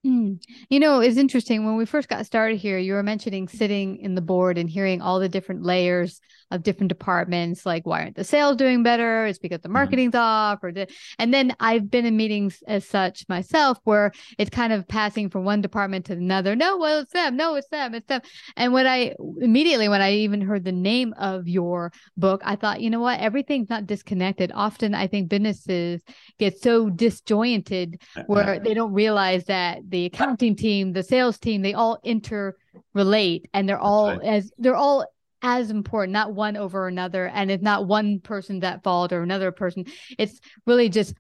Mm. 0.06 0.41
You 0.70 0.79
know, 0.82 1.00
it's 1.00 1.15
interesting. 1.15 1.65
When 1.65 1.77
we 1.77 1.86
first 1.86 2.10
got 2.10 2.25
started 2.25 2.58
here, 2.58 2.77
you 2.77 2.94
were 2.94 3.03
mentioning 3.03 3.48
sitting 3.48 3.98
in 3.98 4.15
the 4.15 4.22
board 4.22 4.58
and 4.58 4.70
hearing 4.70 5.01
all 5.01 5.20
the 5.20 5.29
different 5.29 5.63
layers 5.63 6.20
of 6.51 6.63
different 6.63 6.89
departments, 6.89 7.65
like 7.65 7.86
why 7.86 8.03
aren't 8.03 8.15
the 8.15 8.24
sales 8.24 8.58
doing 8.58 8.84
better? 8.84 9.25
It's 9.25 9.39
because 9.39 9.62
the 9.62 9.68
mm-hmm. 9.68 9.74
marketing's 9.74 10.13
mm-hmm. 10.13 10.22
off, 10.22 10.63
or 10.63 10.74
and 11.18 11.34
then 11.34 11.56
I've 11.60 11.89
been 11.89 12.06
in 12.06 12.18
meetings 12.18 12.63
as 12.68 12.88
such 12.88 13.27
myself 13.29 13.79
where 13.84 14.12
it's 14.38 14.50
kind 14.50 14.74
of 14.74 14.88
passing 14.88 15.29
from 15.29 15.44
one 15.44 15.62
department 15.62 16.06
to 16.06 16.13
another. 16.13 16.56
No, 16.56 16.77
well, 16.77 17.01
it's 17.01 17.13
them. 17.13 17.38
No, 17.38 17.56
it's 17.56 17.70
them. 17.70 17.94
It's 17.94 18.08
them. 18.08 18.22
And 18.56 18.74
when 18.74 18.88
I 18.88 19.13
immediately, 19.41 19.89
when 19.89 20.01
I 20.01 20.13
even 20.13 20.41
heard 20.41 20.63
the 20.63 20.72
name 20.72 21.13
of 21.18 21.48
your 21.48 21.91
book, 22.18 22.41
I 22.44 22.56
thought, 22.56 22.82
you 22.82 22.89
know 22.89 23.00
what? 23.00 23.20
Everything's 23.20 23.70
not 23.70 23.86
disconnected. 23.86 24.51
Often, 24.53 24.96
I 24.96 25.08
think 25.08 25.29
businesses 25.29 26.01
get 26.38 26.60
so 26.60 26.89
disjointed 26.89 28.01
where 28.27 28.60
they 28.60 28.74
don't 28.74 28.94
realize 28.94 29.46
that 29.46 29.79
the 29.88 30.06
accounting 30.06 30.56
team, 30.56 30.94
the 30.94 31.03
sales 31.03 31.38
team, 31.38 31.62
they 31.62 31.74
all 31.74 32.00
interrelate 32.06 33.44
and 33.53 33.68
they're 33.68 33.79
all 33.79 34.10
right. 34.10 34.24
as 34.24 34.51
they're 34.58 34.75
all 34.75 35.06
as 35.41 35.72
important, 35.72 36.13
not 36.13 36.34
one 36.34 36.58
over 36.58 36.88
another. 36.88 37.27
And 37.27 37.50
it's 37.51 37.63
not 37.63 37.88
one 37.88 38.19
person 38.19 38.60
that 38.60 38.84
fault 38.84 39.13
or 39.13 39.22
another 39.22 39.51
person. 39.51 39.86
It's 40.17 40.39
really 40.65 40.89
just 40.89 41.13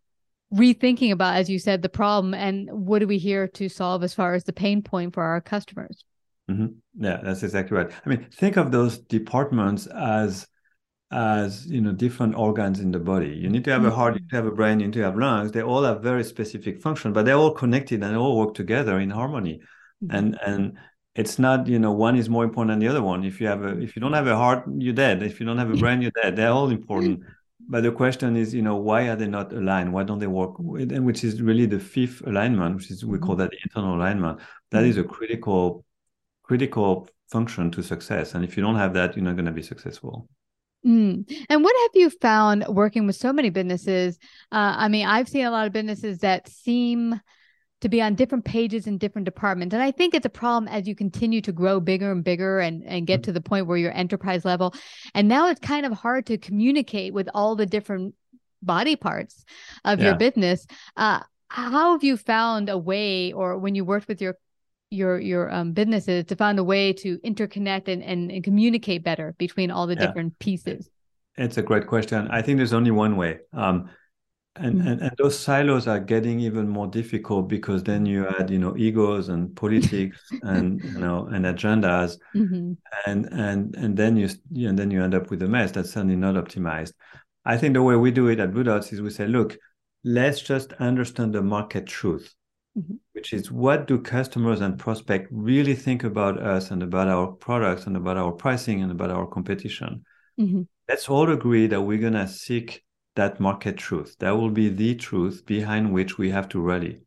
rethinking 0.53 1.11
about, 1.11 1.37
as 1.37 1.49
you 1.49 1.59
said, 1.59 1.81
the 1.81 1.89
problem 1.89 2.33
and 2.33 2.69
what 2.71 3.03
are 3.03 3.07
we 3.07 3.17
here 3.17 3.47
to 3.47 3.69
solve 3.69 4.03
as 4.03 4.13
far 4.13 4.33
as 4.33 4.43
the 4.43 4.53
pain 4.53 4.81
point 4.81 5.13
for 5.13 5.23
our 5.23 5.41
customers. 5.41 6.03
Mm-hmm. 6.49 7.03
Yeah, 7.03 7.19
that's 7.23 7.43
exactly 7.43 7.77
right. 7.77 7.91
I 8.05 8.09
mean, 8.09 8.27
think 8.31 8.57
of 8.57 8.71
those 8.71 8.97
departments 8.97 9.87
as 9.87 10.47
as 11.11 11.65
you 11.65 11.81
know 11.81 11.91
different 11.91 12.35
organs 12.35 12.79
in 12.79 12.91
the 12.91 12.99
body 12.99 13.29
you 13.29 13.49
need 13.49 13.63
to 13.63 13.71
have 13.71 13.83
a 13.83 13.89
heart 13.89 14.13
you 14.13 14.19
need 14.19 14.29
to 14.29 14.35
have 14.35 14.45
a 14.45 14.51
brain 14.51 14.79
you 14.79 14.85
need 14.85 14.93
to 14.93 15.01
have 15.01 15.17
lungs 15.17 15.51
they 15.51 15.61
all 15.61 15.81
have 15.81 16.03
very 16.03 16.23
specific 16.23 16.79
function 16.79 17.11
but 17.11 17.25
they're 17.25 17.35
all 17.35 17.51
connected 17.51 18.03
and 18.03 18.13
they 18.13 18.17
all 18.17 18.37
work 18.37 18.53
together 18.53 18.99
in 18.99 19.09
harmony 19.09 19.59
mm-hmm. 20.03 20.15
and 20.15 20.39
and 20.45 20.77
it's 21.19 21.37
not 21.37 21.67
you 21.67 21.79
know 21.79 21.91
one 21.91 22.15
is 22.15 22.29
more 22.29 22.43
important 22.43 22.71
than 22.71 22.79
the 22.79 22.87
other 22.87 23.03
one. 23.03 23.23
If 23.23 23.41
you 23.41 23.47
have 23.47 23.63
a 23.63 23.77
if 23.79 23.95
you 23.95 23.99
don't 23.99 24.13
have 24.13 24.27
a 24.27 24.35
heart 24.35 24.63
you're 24.77 24.93
dead. 24.93 25.21
If 25.21 25.39
you 25.39 25.45
don't 25.45 25.57
have 25.57 25.71
a 25.71 25.77
brain 25.77 26.01
you're 26.01 26.17
dead. 26.21 26.35
They're 26.35 26.51
all 26.51 26.69
important. 26.69 27.21
But 27.71 27.83
the 27.83 27.91
question 27.91 28.35
is 28.35 28.53
you 28.53 28.61
know 28.61 28.77
why 28.77 29.09
are 29.09 29.15
they 29.15 29.27
not 29.27 29.51
aligned? 29.53 29.91
Why 29.93 30.03
don't 30.03 30.19
they 30.19 30.27
work 30.27 30.57
with, 30.57 30.91
and 30.91 31.05
which 31.05 31.23
is 31.23 31.41
really 31.41 31.65
the 31.65 31.79
fifth 31.79 32.21
alignment 32.25 32.77
which 32.77 32.89
is 32.91 33.05
we 33.05 33.19
call 33.19 33.29
mm-hmm. 33.29 33.41
that 33.41 33.51
the 33.51 33.57
internal 33.63 33.95
alignment. 33.95 34.39
That 34.71 34.83
is 34.85 34.97
a 34.97 35.03
mm-hmm. 35.03 35.11
critical 35.11 35.85
critical 36.43 37.09
function 37.29 37.69
to 37.71 37.83
success. 37.83 38.33
And 38.33 38.43
if 38.43 38.55
you 38.55 38.63
don't 38.63 38.77
have 38.83 38.93
that 38.93 39.15
you're 39.15 39.25
not 39.25 39.35
going 39.35 39.45
to 39.53 39.59
be 39.61 39.61
successful. 39.73 40.27
Mm. 40.85 41.29
And 41.49 41.63
what 41.63 41.75
have 41.83 42.01
you 42.01 42.09
found 42.09 42.65
working 42.69 43.05
with 43.05 43.17
so 43.17 43.33
many 43.33 43.49
businesses? 43.49 44.17
Uh, 44.49 44.75
I 44.77 44.87
mean, 44.87 45.05
I've 45.05 45.27
seen 45.27 45.45
a 45.45 45.51
lot 45.51 45.67
of 45.67 45.73
businesses 45.73 46.19
that 46.19 46.47
seem 46.47 47.19
to 47.81 47.89
be 47.89 48.01
on 48.01 48.15
different 48.15 48.45
pages 48.45 48.87
in 48.87 48.97
different 48.97 49.25
departments. 49.25 49.73
And 49.73 49.81
I 49.81 49.91
think 49.91 50.13
it's 50.13 50.25
a 50.25 50.29
problem 50.29 50.67
as 50.67 50.87
you 50.87 50.95
continue 50.95 51.41
to 51.41 51.51
grow 51.51 51.79
bigger 51.79 52.11
and 52.11 52.23
bigger 52.23 52.59
and, 52.59 52.83
and 52.85 53.07
get 53.07 53.23
to 53.23 53.31
the 53.31 53.41
point 53.41 53.67
where 53.67 53.77
you're 53.77 53.93
enterprise 53.93 54.43
level. 54.45 54.73
And 55.13 55.27
now 55.27 55.49
it's 55.49 55.59
kind 55.59 55.85
of 55.85 55.93
hard 55.93 56.25
to 56.27 56.37
communicate 56.37 57.13
with 57.13 57.29
all 57.33 57.55
the 57.55 57.65
different 57.65 58.15
body 58.61 58.95
parts 58.95 59.45
of 59.85 59.99
yeah. 59.99 60.07
your 60.07 60.15
business. 60.15 60.67
Uh, 60.97 61.21
how 61.47 61.93
have 61.93 62.03
you 62.03 62.17
found 62.17 62.69
a 62.69 62.77
way, 62.77 63.31
or 63.31 63.57
when 63.57 63.75
you 63.75 63.83
worked 63.83 64.07
with 64.07 64.21
your 64.21 64.35
your 64.91 65.19
your 65.19 65.51
um, 65.51 65.71
businesses 65.73 66.25
to 66.25 66.35
find 66.35 66.59
a 66.59 66.63
way 66.63 66.93
to 66.93 67.17
interconnect 67.19 67.87
and, 67.87 68.03
and, 68.03 68.31
and 68.31 68.43
communicate 68.43 69.03
better 69.03 69.35
between 69.37 69.71
all 69.71 69.87
the 69.87 69.95
yeah. 69.95 70.07
different 70.07 70.37
pieces? 70.39 70.89
It's 71.37 71.57
a 71.57 71.61
great 71.61 71.87
question. 71.87 72.27
I 72.29 72.41
think 72.41 72.57
there's 72.57 72.73
only 72.73 72.91
one 72.91 73.15
way. 73.15 73.39
Um, 73.53 73.89
and, 74.59 74.81
and, 74.81 75.01
and 75.01 75.11
those 75.17 75.39
silos 75.39 75.87
are 75.87 75.99
getting 75.99 76.39
even 76.39 76.67
more 76.67 76.87
difficult 76.87 77.47
because 77.47 77.83
then 77.83 78.05
you 78.05 78.27
add 78.27 78.49
you 78.49 78.59
know 78.59 78.75
egos 78.77 79.29
and 79.29 79.55
politics 79.55 80.19
and 80.43 80.83
you 80.83 80.99
know 80.99 81.27
and 81.27 81.45
agendas 81.45 82.17
mm-hmm. 82.35 82.73
and 83.05 83.25
and 83.31 83.75
and 83.75 83.97
then 83.97 84.17
you 84.17 84.29
and 84.67 84.77
then 84.77 84.91
you 84.91 85.03
end 85.03 85.15
up 85.15 85.29
with 85.29 85.41
a 85.41 85.47
mess 85.47 85.71
that's 85.71 85.91
certainly 85.91 86.15
not 86.15 86.35
optimized 86.35 86.93
i 87.45 87.57
think 87.57 87.73
the 87.73 87.81
way 87.81 87.95
we 87.95 88.11
do 88.11 88.27
it 88.27 88.39
at 88.39 88.51
blue 88.51 88.63
dots 88.63 88.91
is 88.91 89.01
we 89.01 89.09
say 89.09 89.27
look 89.27 89.57
let's 90.03 90.41
just 90.41 90.73
understand 90.73 91.33
the 91.33 91.41
market 91.41 91.87
truth 91.87 92.35
mm-hmm. 92.77 92.95
which 93.13 93.33
is 93.33 93.51
what 93.51 93.87
do 93.87 93.99
customers 93.99 94.61
and 94.61 94.79
prospects 94.79 95.27
really 95.31 95.75
think 95.75 96.03
about 96.03 96.41
us 96.41 96.71
and 96.71 96.83
about 96.83 97.07
our 97.07 97.27
products 97.27 97.85
and 97.85 97.95
about 97.97 98.17
our 98.17 98.31
pricing 98.31 98.81
and 98.81 98.91
about 98.91 99.11
our 99.11 99.27
competition. 99.27 100.03
Mm-hmm. 100.39 100.63
Let's 100.87 101.09
all 101.09 101.31
agree 101.31 101.67
that 101.67 101.81
we're 101.81 101.99
going 101.99 102.13
to 102.13 102.27
seek 102.27 102.83
that 103.19 103.39
market 103.39 103.77
truth. 103.77 104.15
That 104.19 104.31
will 104.31 104.49
be 104.49 104.69
the 104.69 104.95
truth 104.95 105.45
behind 105.45 105.93
which 105.93 106.17
we 106.17 106.29
have 106.31 106.49
to 106.49 106.59
rally. 106.59 107.01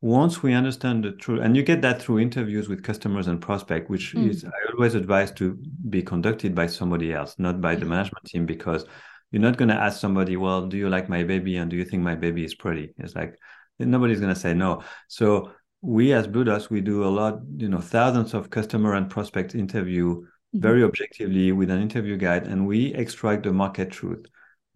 Once 0.00 0.42
we 0.42 0.52
understand 0.52 1.04
the 1.04 1.12
truth, 1.12 1.40
and 1.42 1.56
you 1.56 1.62
get 1.62 1.82
that 1.82 2.00
through 2.00 2.18
interviews 2.18 2.68
with 2.68 2.82
customers 2.82 3.28
and 3.28 3.40
prospects, 3.40 3.88
which 3.88 4.14
mm. 4.14 4.28
is 4.30 4.44
I 4.44 4.72
always 4.74 4.94
advise 4.94 5.32
to 5.32 5.58
be 5.88 6.02
conducted 6.02 6.54
by 6.54 6.66
somebody 6.66 7.12
else, 7.12 7.34
not 7.38 7.60
by 7.60 7.74
the 7.74 7.80
mm-hmm. 7.80 7.90
management 7.90 8.24
team, 8.26 8.46
because 8.46 8.84
you're 9.30 9.42
not 9.48 9.56
going 9.56 9.68
to 9.70 9.82
ask 9.86 10.00
somebody, 10.00 10.36
well, 10.36 10.66
do 10.66 10.76
you 10.76 10.88
like 10.88 11.08
my 11.08 11.22
baby 11.24 11.56
and 11.56 11.70
do 11.70 11.76
you 11.76 11.84
think 11.84 12.02
my 12.02 12.14
baby 12.14 12.44
is 12.44 12.54
pretty? 12.54 12.94
It's 12.98 13.14
like 13.14 13.36
nobody's 13.78 14.20
going 14.20 14.32
to 14.32 14.40
say 14.40 14.54
no 14.54 14.82
so 15.08 15.50
we 15.82 16.12
as 16.12 16.26
blue 16.26 16.44
dots 16.44 16.70
we 16.70 16.80
do 16.80 17.04
a 17.04 17.08
lot 17.20 17.40
you 17.56 17.68
know 17.68 17.80
thousands 17.80 18.34
of 18.34 18.50
customer 18.50 18.94
and 18.94 19.10
prospect 19.10 19.54
interview 19.54 20.16
mm-hmm. 20.16 20.60
very 20.60 20.82
objectively 20.82 21.52
with 21.52 21.70
an 21.70 21.80
interview 21.80 22.16
guide 22.16 22.46
and 22.46 22.66
we 22.66 22.94
extract 22.94 23.42
the 23.42 23.52
market 23.52 23.90
truth 23.90 24.24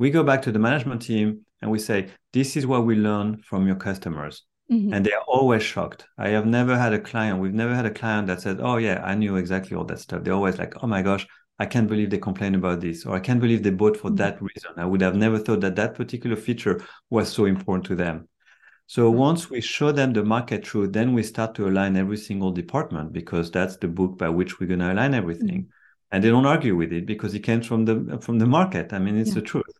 we 0.01 0.11
go 0.11 0.25
back 0.25 0.43
to 0.43 0.51
the 0.53 0.59
management 0.59 1.01
team 1.03 1.27
and 1.63 1.71
we 1.71 1.79
say 1.79 2.09
this 2.33 2.57
is 2.57 2.67
what 2.67 2.85
we 2.85 2.97
learn 2.97 3.37
from 3.49 3.67
your 3.67 3.77
customers 3.77 4.43
mm-hmm. 4.73 4.93
and 4.93 5.07
they're 5.07 5.29
always 5.29 5.63
shocked 5.63 6.07
i 6.19 6.29
have 6.29 6.47
never 6.47 6.77
had 6.77 6.93
a 6.93 6.99
client 7.11 7.39
we've 7.39 7.61
never 7.63 7.75
had 7.75 7.87
a 7.87 7.97
client 8.01 8.27
that 8.27 8.41
said 8.41 8.59
oh 8.61 8.79
yeah 8.79 9.01
i 9.05 9.15
knew 9.15 9.37
exactly 9.37 9.77
all 9.77 9.85
that 9.85 10.01
stuff 10.01 10.25
they're 10.25 10.41
always 10.41 10.59
like 10.59 10.75
oh 10.83 10.87
my 10.87 11.03
gosh 11.03 11.27
I 11.61 11.67
can't 11.67 11.89
believe 11.89 12.09
they 12.09 12.17
complain 12.17 12.55
about 12.55 12.81
this, 12.81 13.05
or 13.05 13.15
I 13.15 13.21
can't 13.21 13.39
believe 13.39 13.63
they 13.63 13.69
bought 13.69 13.99
for 13.99 14.09
mm-hmm. 14.09 14.17
that 14.17 14.41
reason. 14.41 14.71
I 14.79 14.87
would 14.87 15.03
have 15.03 15.15
never 15.15 15.39
thought 15.39 15.61
that 15.61 15.77
that 15.77 15.95
particular 15.95 16.35
feature 16.35 16.83
was 17.11 17.31
so 17.31 17.45
important 17.45 17.85
to 17.89 17.97
them. 17.97 18.29
So 18.87 19.11
mm-hmm. 19.11 19.19
once 19.19 19.51
we 19.51 19.61
show 19.61 19.93
them 19.93 20.15
the 20.15 20.25
market 20.25 20.65
truth, 20.65 20.95
then 20.95 21.13
we 21.13 21.23
start 21.23 21.55
to 21.57 21.69
align 21.69 21.99
every 21.99 22.17
single 22.17 22.51
department 22.51 23.13
because 23.13 23.51
that's 23.51 23.77
the 23.77 23.89
book 23.89 24.17
by 24.17 24.31
which 24.31 24.59
we're 24.59 24.69
going 24.69 24.81
to 24.81 24.91
align 24.91 25.13
everything. 25.13 25.65
Mm-hmm. 25.65 26.13
and 26.13 26.25
they 26.25 26.31
don't 26.31 26.47
argue 26.47 26.75
with 26.75 26.93
it 26.93 27.05
because 27.07 27.35
it 27.35 27.41
came 27.41 27.63
from 27.63 27.85
the 27.85 28.19
from 28.25 28.39
the 28.39 28.47
market. 28.47 28.93
I 28.93 28.99
mean, 28.99 29.17
it's 29.19 29.35
Yeah. 29.35 29.41
the 29.41 29.47
truth. 29.53 29.75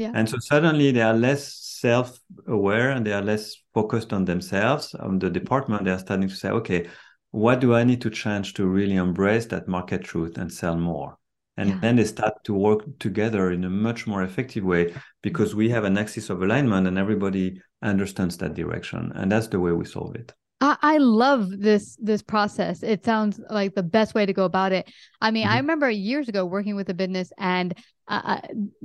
Yeah. 0.00 0.12
And 0.14 0.26
so 0.26 0.38
suddenly 0.38 0.92
they 0.92 1.02
are 1.02 1.12
less 1.12 1.54
self-aware 1.54 2.90
and 2.90 3.06
they 3.06 3.12
are 3.12 3.20
less 3.20 3.54
focused 3.74 4.14
on 4.14 4.24
themselves. 4.24 4.94
On 4.94 5.18
the 5.18 5.28
department, 5.28 5.84
they 5.84 5.90
are 5.90 5.98
starting 5.98 6.26
to 6.26 6.34
say, 6.34 6.48
okay, 6.48 6.88
what 7.32 7.60
do 7.60 7.74
I 7.74 7.84
need 7.84 8.00
to 8.00 8.10
change 8.10 8.54
to 8.54 8.66
really 8.66 8.94
embrace 8.96 9.44
that 9.48 9.68
market 9.68 10.02
truth 10.02 10.38
and 10.38 10.50
sell 10.50 10.78
more? 10.78 11.18
And 11.58 11.68
Yeah. 11.68 11.78
then 11.82 11.96
they 11.96 12.04
start 12.04 12.32
to 12.44 12.54
work 12.54 12.98
together 12.98 13.50
in 13.50 13.64
a 13.64 13.68
much 13.68 14.06
more 14.06 14.22
effective 14.22 14.64
way 14.64 14.94
because 15.20 15.54
we 15.54 15.68
have 15.68 15.84
an 15.84 15.98
axis 15.98 16.30
of 16.30 16.42
alignment 16.42 16.86
and 16.86 16.96
everybody 16.96 17.60
understands 17.82 18.38
that 18.38 18.54
direction. 18.54 19.12
And 19.14 19.30
that's 19.30 19.48
the 19.48 19.60
way 19.60 19.72
we 19.72 19.84
solve 19.84 20.16
it. 20.16 20.32
I, 20.60 20.76
I 20.82 20.98
love 20.98 21.60
this 21.60 21.96
this 22.00 22.22
process. 22.22 22.82
It 22.82 23.04
sounds 23.04 23.40
like 23.50 23.74
the 23.74 23.82
best 23.82 24.14
way 24.14 24.26
to 24.26 24.32
go 24.32 24.44
about 24.44 24.72
it. 24.72 24.90
I 25.20 25.30
mean, 25.30 25.46
I 25.46 25.56
Mhm. 25.56 25.60
remember 25.62 25.88
years 25.90 26.28
ago 26.28 26.44
working 26.44 26.76
with 26.76 26.88
a 26.90 26.94
business, 26.94 27.32
and 27.38 27.74
uh, 28.08 28.40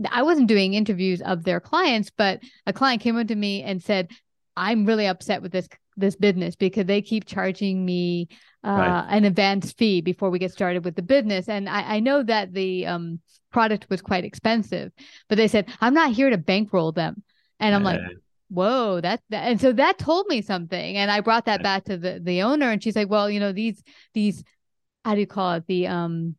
I 0.10 0.24
wasn't 0.24 0.48
doing 0.48 0.74
interviews 0.74 1.22
of 1.22 1.44
their 1.44 1.60
clients, 1.60 2.12
but 2.16 2.42
a 2.66 2.74
client 2.74 3.02
came 3.02 3.18
up 3.18 3.28
to 3.28 3.36
me 3.36 3.64
and 3.64 3.82
said, 3.84 4.10
"I'm 4.56 4.86
really 4.86 5.08
upset 5.08 5.42
with 5.42 5.52
this 5.52 5.68
this 5.98 6.16
business 6.16 6.56
because 6.56 6.86
they 6.86 7.02
keep 7.02 7.26
charging 7.26 7.86
me 7.86 8.28
uh, 8.64 8.70
Right. 8.76 9.06
an 9.10 9.26
advance 9.26 9.72
fee 9.74 10.02
before 10.02 10.30
we 10.30 10.40
get 10.40 10.52
started 10.52 10.86
with 10.86 10.96
the 10.96 11.02
business." 11.02 11.50
And 11.50 11.68
I, 11.68 11.96
I 11.96 12.00
know 12.00 12.24
that 12.24 12.54
the 12.54 12.86
um, 12.88 13.20
product 13.52 13.88
was 13.90 14.02
quite 14.02 14.24
expensive, 14.24 14.92
but 15.28 15.38
they 15.38 15.48
said, 15.50 15.68
"I'm 15.82 15.94
not 15.94 16.14
here 16.14 16.30
to 16.30 16.38
bankroll 16.38 16.94
them," 16.94 17.24
and 17.60 17.76
I'm 17.76 17.84
like 17.84 18.02
Uh, 18.02 18.10
whoa 18.50 19.02
that, 19.02 19.22
that 19.30 19.44
and 19.44 19.60
so 19.60 19.72
that 19.74 19.98
told 19.98 20.28
me 20.28 20.42
something 20.42 20.98
and 20.98 21.10
i 21.12 21.20
brought 21.20 21.46
that 21.46 21.64
back 21.64 21.84
to 21.84 21.98
the 21.98 22.20
the 22.24 22.42
owner 22.42 22.70
and 22.70 22.84
she's 22.84 22.96
like 22.96 23.10
well 23.10 23.30
you 23.30 23.40
know 23.40 23.52
these 23.52 23.82
these 24.14 24.44
how 25.04 25.14
do 25.14 25.20
you 25.20 25.28
call 25.28 25.54
it 25.54 25.64
the 25.68 25.88
um 25.88 26.36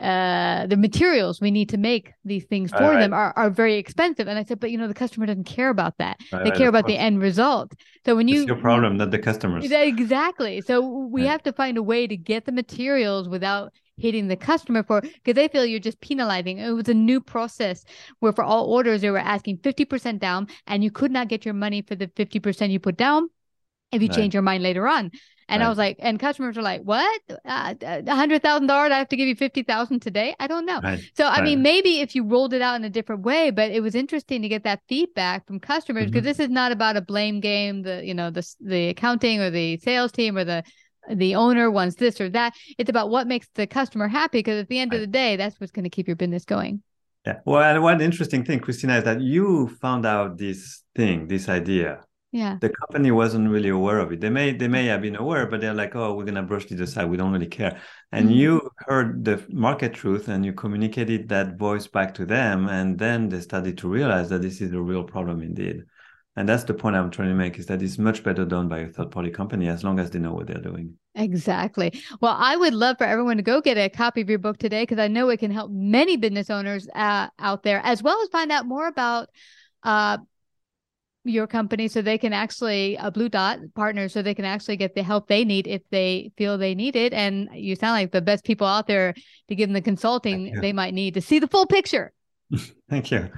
uh 0.00 0.66
the 0.66 0.76
materials 0.78 1.40
we 1.40 1.50
need 1.50 1.68
to 1.68 1.76
make 1.76 2.12
these 2.24 2.44
things 2.44 2.70
for 2.70 2.78
Right, 2.78 3.00
them 3.00 3.12
are, 3.12 3.34
are 3.36 3.50
very 3.50 3.76
expensive. 3.76 4.28
And 4.28 4.38
i 4.38 4.44
said 4.44 4.58
but 4.58 4.70
you 4.70 4.78
know 4.78 4.88
the 4.88 4.94
customer 4.94 5.26
doesn't 5.26 5.44
care 5.44 5.68
about 5.68 5.98
that. 5.98 6.18
Right, 6.32 6.42
they 6.42 6.50
right, 6.50 6.58
care 6.58 6.68
about 6.68 6.86
the 6.86 6.96
end 6.96 7.20
result. 7.20 7.72
So 8.06 8.16
when 8.16 8.26
you 8.26 8.38
It's 8.40 8.46
your 8.48 8.56
problem, 8.56 8.96
not 8.96 9.10
the 9.10 9.18
customers. 9.18 9.70
Exactly. 9.70 10.62
So 10.62 10.80
we 10.80 11.26
have 11.26 11.42
to 11.42 11.52
find 11.52 11.76
a 11.76 11.82
way 11.82 12.06
to 12.06 12.16
get 12.16 12.46
the 12.46 12.52
materials 12.52 13.28
without 13.28 13.74
hitting 14.00 14.28
the 14.28 14.36
customer 14.36 14.82
for 14.82 15.00
because 15.02 15.34
they 15.34 15.48
feel 15.48 15.64
you're 15.64 15.80
just 15.80 16.00
penalizing. 16.00 16.58
It 16.58 16.70
was 16.72 16.88
a 16.88 16.94
new 16.94 17.20
process 17.20 17.84
where 18.20 18.32
for 18.32 18.44
all 18.44 18.66
orders 18.72 19.00
they 19.02 19.10
were 19.10 19.18
asking 19.18 19.58
50% 19.58 20.20
down 20.20 20.48
and 20.66 20.82
you 20.84 20.90
could 20.90 21.10
not 21.12 21.28
get 21.28 21.44
your 21.44 21.54
money 21.54 21.82
for 21.82 21.94
the 21.94 22.10
50% 22.16 22.72
you 22.72 22.80
put 22.80 22.96
down 22.96 23.28
if 23.92 24.02
you 24.02 24.08
Right. 24.08 24.16
change 24.16 24.34
your 24.34 24.42
mind 24.42 24.62
later 24.62 24.86
on. 24.86 25.10
And 25.48 25.64
I 25.64 25.68
was 25.68 25.78
like, 25.78 25.96
and 25.98 26.18
customers 26.20 26.56
are 26.56 26.62
like, 26.62 26.82
what? 26.82 27.20
Uh, 27.44 27.74
A 27.82 28.14
hundred 28.14 28.40
thousand 28.40 28.68
dollars? 28.68 28.92
I 28.92 28.98
have 28.98 29.08
to 29.08 29.16
give 29.16 29.26
you 29.26 29.34
fifty 29.34 29.64
thousand 29.64 29.98
today? 30.00 30.32
I 30.38 30.46
don't 30.46 30.64
know. 30.64 30.80
Right. 30.82 31.00
So 31.16 31.26
I 31.26 31.40
Right. 31.40 31.44
mean, 31.44 31.60
maybe 31.62 32.00
if 32.00 32.14
you 32.14 32.24
rolled 32.24 32.54
it 32.54 32.62
out 32.62 32.76
in 32.76 32.84
a 32.84 32.90
different 32.90 33.22
way, 33.22 33.50
but 33.50 33.72
it 33.72 33.80
was 33.80 33.96
interesting 33.96 34.42
to 34.42 34.48
get 34.48 34.62
that 34.62 34.80
feedback 34.88 35.48
from 35.48 35.58
customers 35.58 36.06
because 36.06 36.20
Mhm. 36.20 36.24
this 36.24 36.38
is 36.38 36.50
not 36.50 36.70
about 36.70 36.96
a 36.96 37.00
blame 37.00 37.40
game. 37.40 37.82
The 37.82 38.04
you 38.04 38.14
know 38.14 38.30
the 38.30 38.46
the 38.60 38.90
accounting 38.90 39.40
or 39.40 39.50
the 39.50 39.76
sales 39.78 40.12
team 40.12 40.36
or 40.38 40.44
the 40.44 40.62
the 41.08 41.34
owner 41.34 41.70
wants 41.70 41.96
this 41.96 42.20
or 42.20 42.28
that. 42.30 42.54
It's 42.78 42.90
about 42.90 43.10
what 43.10 43.26
makes 43.26 43.48
the 43.54 43.66
customer 43.66 44.08
happy 44.08 44.38
because 44.38 44.60
at 44.60 44.68
the 44.68 44.78
end 44.78 44.92
of 44.92 45.00
the 45.00 45.06
day, 45.06 45.36
that's 45.36 45.60
what's 45.60 45.72
going 45.72 45.84
to 45.84 45.90
keep 45.90 46.06
your 46.06 46.16
business 46.16 46.44
going. 46.44 46.82
Yeah. 47.26 47.40
Well, 47.44 47.82
one 47.82 48.00
interesting 48.00 48.44
thing, 48.44 48.60
Christina, 48.60 48.96
is 48.98 49.04
that 49.04 49.20
you 49.20 49.68
found 49.80 50.06
out 50.06 50.38
this 50.38 50.82
thing, 50.94 51.28
this 51.28 51.48
idea. 51.48 52.00
Yeah. 52.32 52.58
The 52.60 52.70
company 52.70 53.10
wasn't 53.10 53.50
really 53.50 53.70
aware 53.70 53.98
of 53.98 54.12
it. 54.12 54.20
They 54.20 54.30
may 54.30 54.52
they 54.52 54.68
may 54.68 54.86
have 54.86 55.02
been 55.02 55.16
aware, 55.16 55.46
but 55.46 55.60
they're 55.60 55.74
like, 55.74 55.96
oh, 55.96 56.14
we're 56.14 56.24
gonna 56.24 56.44
brush 56.44 56.66
this 56.66 56.80
aside. 56.80 57.10
We 57.10 57.16
don't 57.16 57.32
really 57.32 57.48
care. 57.48 57.80
And 58.12 58.28
Mhm. 58.28 58.34
you 58.36 58.70
heard 58.76 59.24
the 59.24 59.44
market 59.50 59.94
truth 59.94 60.28
and 60.28 60.44
you 60.46 60.52
communicated 60.52 61.28
that 61.30 61.58
voice 61.58 61.88
back 61.88 62.14
to 62.14 62.24
them, 62.24 62.68
and 62.68 62.96
then 62.96 63.28
they 63.28 63.40
started 63.40 63.76
to 63.78 63.88
realize 63.88 64.28
that 64.28 64.42
this 64.42 64.60
is 64.60 64.72
a 64.72 64.80
real 64.80 65.02
problem 65.02 65.42
indeed. 65.42 65.82
And 66.36 66.48
that's 66.48 66.64
the 66.64 66.74
point 66.74 66.94
I'm 66.94 67.10
trying 67.10 67.28
to 67.28 67.34
make 67.34 67.58
is 67.58 67.66
that 67.66 67.82
it's 67.82 67.98
much 67.98 68.22
better 68.22 68.44
done 68.44 68.68
by 68.68 68.80
a 68.80 68.88
third 68.88 69.10
party 69.10 69.30
company 69.30 69.68
as 69.68 69.82
long 69.82 69.98
as 69.98 70.10
they 70.10 70.20
know 70.20 70.32
what 70.32 70.46
they're 70.46 70.60
doing. 70.60 70.94
Exactly. 71.16 72.00
Well, 72.20 72.36
I 72.38 72.56
would 72.56 72.72
love 72.72 72.98
for 72.98 73.04
everyone 73.04 73.36
to 73.38 73.42
go 73.42 73.60
get 73.60 73.76
a 73.76 73.88
copy 73.88 74.20
of 74.20 74.30
your 74.30 74.38
book 74.38 74.56
today 74.56 74.82
because 74.82 75.00
I 75.00 75.08
know 75.08 75.28
it 75.28 75.38
can 75.38 75.50
help 75.50 75.72
many 75.72 76.16
business 76.16 76.48
owners 76.48 76.88
uh, 76.94 77.28
out 77.38 77.64
there, 77.64 77.80
as 77.84 78.02
well 78.02 78.22
as 78.22 78.28
find 78.28 78.52
out 78.52 78.64
more 78.64 78.86
about 78.86 79.28
uh, 79.82 80.18
your 81.24 81.48
company 81.48 81.88
so 81.88 82.00
they 82.00 82.16
can 82.16 82.32
actually, 82.32 82.96
a 82.96 83.10
Blue 83.10 83.28
Dot 83.28 83.58
partner, 83.74 84.08
so 84.08 84.22
they 84.22 84.34
can 84.34 84.44
actually 84.44 84.76
get 84.76 84.94
the 84.94 85.02
help 85.02 85.26
they 85.26 85.44
need 85.44 85.66
if 85.66 85.82
they 85.90 86.30
feel 86.38 86.56
they 86.56 86.76
need 86.76 86.94
it. 86.94 87.12
And 87.12 87.48
you 87.54 87.74
sound 87.74 87.94
like 87.94 88.12
the 88.12 88.22
best 88.22 88.44
people 88.44 88.68
out 88.68 88.86
there 88.86 89.14
to 89.48 89.54
give 89.56 89.68
them 89.68 89.74
the 89.74 89.82
consulting 89.82 90.60
they 90.60 90.72
might 90.72 90.94
need 90.94 91.14
to 91.14 91.20
see 91.20 91.40
the 91.40 91.48
full 91.48 91.66
picture. 91.66 92.12
Thank 92.88 93.10
you. 93.10 93.30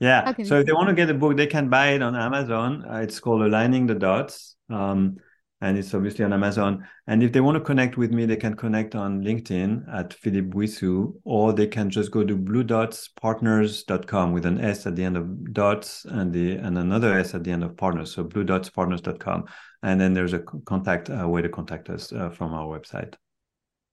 Yeah. 0.00 0.32
Can 0.32 0.44
So 0.44 0.60
if 0.60 0.66
they 0.66 0.72
want 0.72 0.88
to 0.88 0.94
get 0.94 1.10
a 1.10 1.14
book, 1.14 1.36
they 1.36 1.46
can 1.46 1.68
buy 1.68 1.88
it 1.90 2.02
on 2.02 2.14
Amazon. 2.14 2.84
Uh, 2.88 2.98
it's 2.98 3.18
called 3.20 3.42
Aligning 3.42 3.86
the 3.86 3.94
Dots. 3.94 4.56
Um, 4.70 5.16
and 5.60 5.76
it's 5.76 5.92
obviously 5.92 6.24
on 6.24 6.32
Amazon. 6.32 6.86
And 7.08 7.22
if 7.22 7.32
they 7.32 7.40
want 7.40 7.56
to 7.56 7.60
connect 7.60 7.96
with 7.96 8.12
me, 8.12 8.26
they 8.26 8.36
can 8.36 8.54
connect 8.54 8.94
on 8.94 9.22
LinkedIn 9.22 9.92
at 9.92 10.14
Philippe 10.14 10.48
Bouissou, 10.48 11.14
or 11.24 11.52
they 11.52 11.66
can 11.66 11.90
just 11.90 12.12
go 12.12 12.24
to 12.24 12.36
bluedotspartners.com 12.36 14.32
with 14.32 14.46
an 14.46 14.60
S 14.60 14.86
at 14.86 14.94
the 14.94 15.02
end 15.02 15.16
of 15.16 15.52
dots 15.52 16.04
and 16.04 16.32
the 16.32 16.52
and 16.56 16.78
another 16.78 17.18
S 17.18 17.34
at 17.34 17.42
the 17.42 17.50
end 17.50 17.64
of 17.64 17.76
partners. 17.76 18.12
So 18.12 18.24
bluedotspartners.com. 18.24 19.46
And 19.82 20.00
then 20.00 20.14
there's 20.14 20.32
a 20.32 20.40
contact 20.40 21.10
uh, 21.10 21.28
way 21.28 21.42
to 21.42 21.48
contact 21.48 21.90
us 21.90 22.12
uh, 22.12 22.30
from 22.30 22.54
our 22.54 22.66
website. 22.66 23.14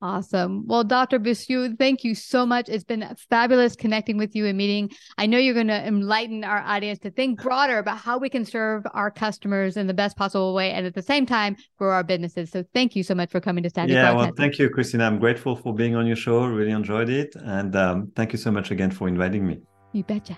Awesome. 0.02 0.68
Well, 0.68 0.84
Dr. 0.84 1.20
Bouissou, 1.20 1.78
thank 1.80 2.04
you 2.04 2.16
so 2.16 2.46
much. 2.46 2.68
It's 2.68 2.84
been 2.84 3.16
fabulous 3.30 3.76
connecting 3.76 4.18
with 4.18 4.36
you 4.36 4.46
and 4.46 4.58
meeting. 4.58 4.92
I 5.18 5.26
know 5.26 5.38
you're 5.38 5.54
going 5.54 5.68
to 5.68 5.88
enlighten 5.88 6.44
our 6.44 6.60
audience 6.60 7.00
to 7.00 7.12
think 7.12 7.42
broader 7.42 7.80
about 7.80 7.98
how 8.00 8.18
we 8.18 8.30
can 8.30 8.44
serve 8.44 8.84
our 8.94 9.10
customers 9.10 9.78
in 9.78 9.88
the 9.88 9.94
best 9.94 10.18
possible 10.18 10.54
way 10.54 10.72
and 10.72 10.86
at 10.86 10.96
the 10.96 11.02
same 11.02 11.26
time 11.26 11.56
grow 11.78 11.92
our 11.92 12.04
businesses. 12.04 12.52
So 12.52 12.64
thank 12.74 12.96
you 12.96 13.04
so 13.04 13.16
much 13.16 13.32
for 13.32 13.40
coming 13.40 13.64
to 13.64 13.70
Savvy 13.70 13.94
yeah, 13.94 14.14
well, 14.14 14.32
thank 14.36 14.60
you, 14.60 14.70
Christina. 14.70 15.06
I'm 15.06 15.20
grateful 15.20 15.56
for 15.56 15.74
being 15.74 15.96
on 15.96 16.06
your 16.06 16.18
show. 16.18 16.46
Really 16.46 16.72
enjoyed 16.72 17.10
it. 17.10 17.34
And 17.36 17.76
um, 17.76 18.12
thank 18.16 18.34
you 18.34 18.38
so 18.38 18.52
much 18.52 18.72
again 18.72 18.92
for 18.92 19.08
inviting 19.08 19.48
me. 19.48 19.60
You 19.94 20.04
betcha. 20.04 20.38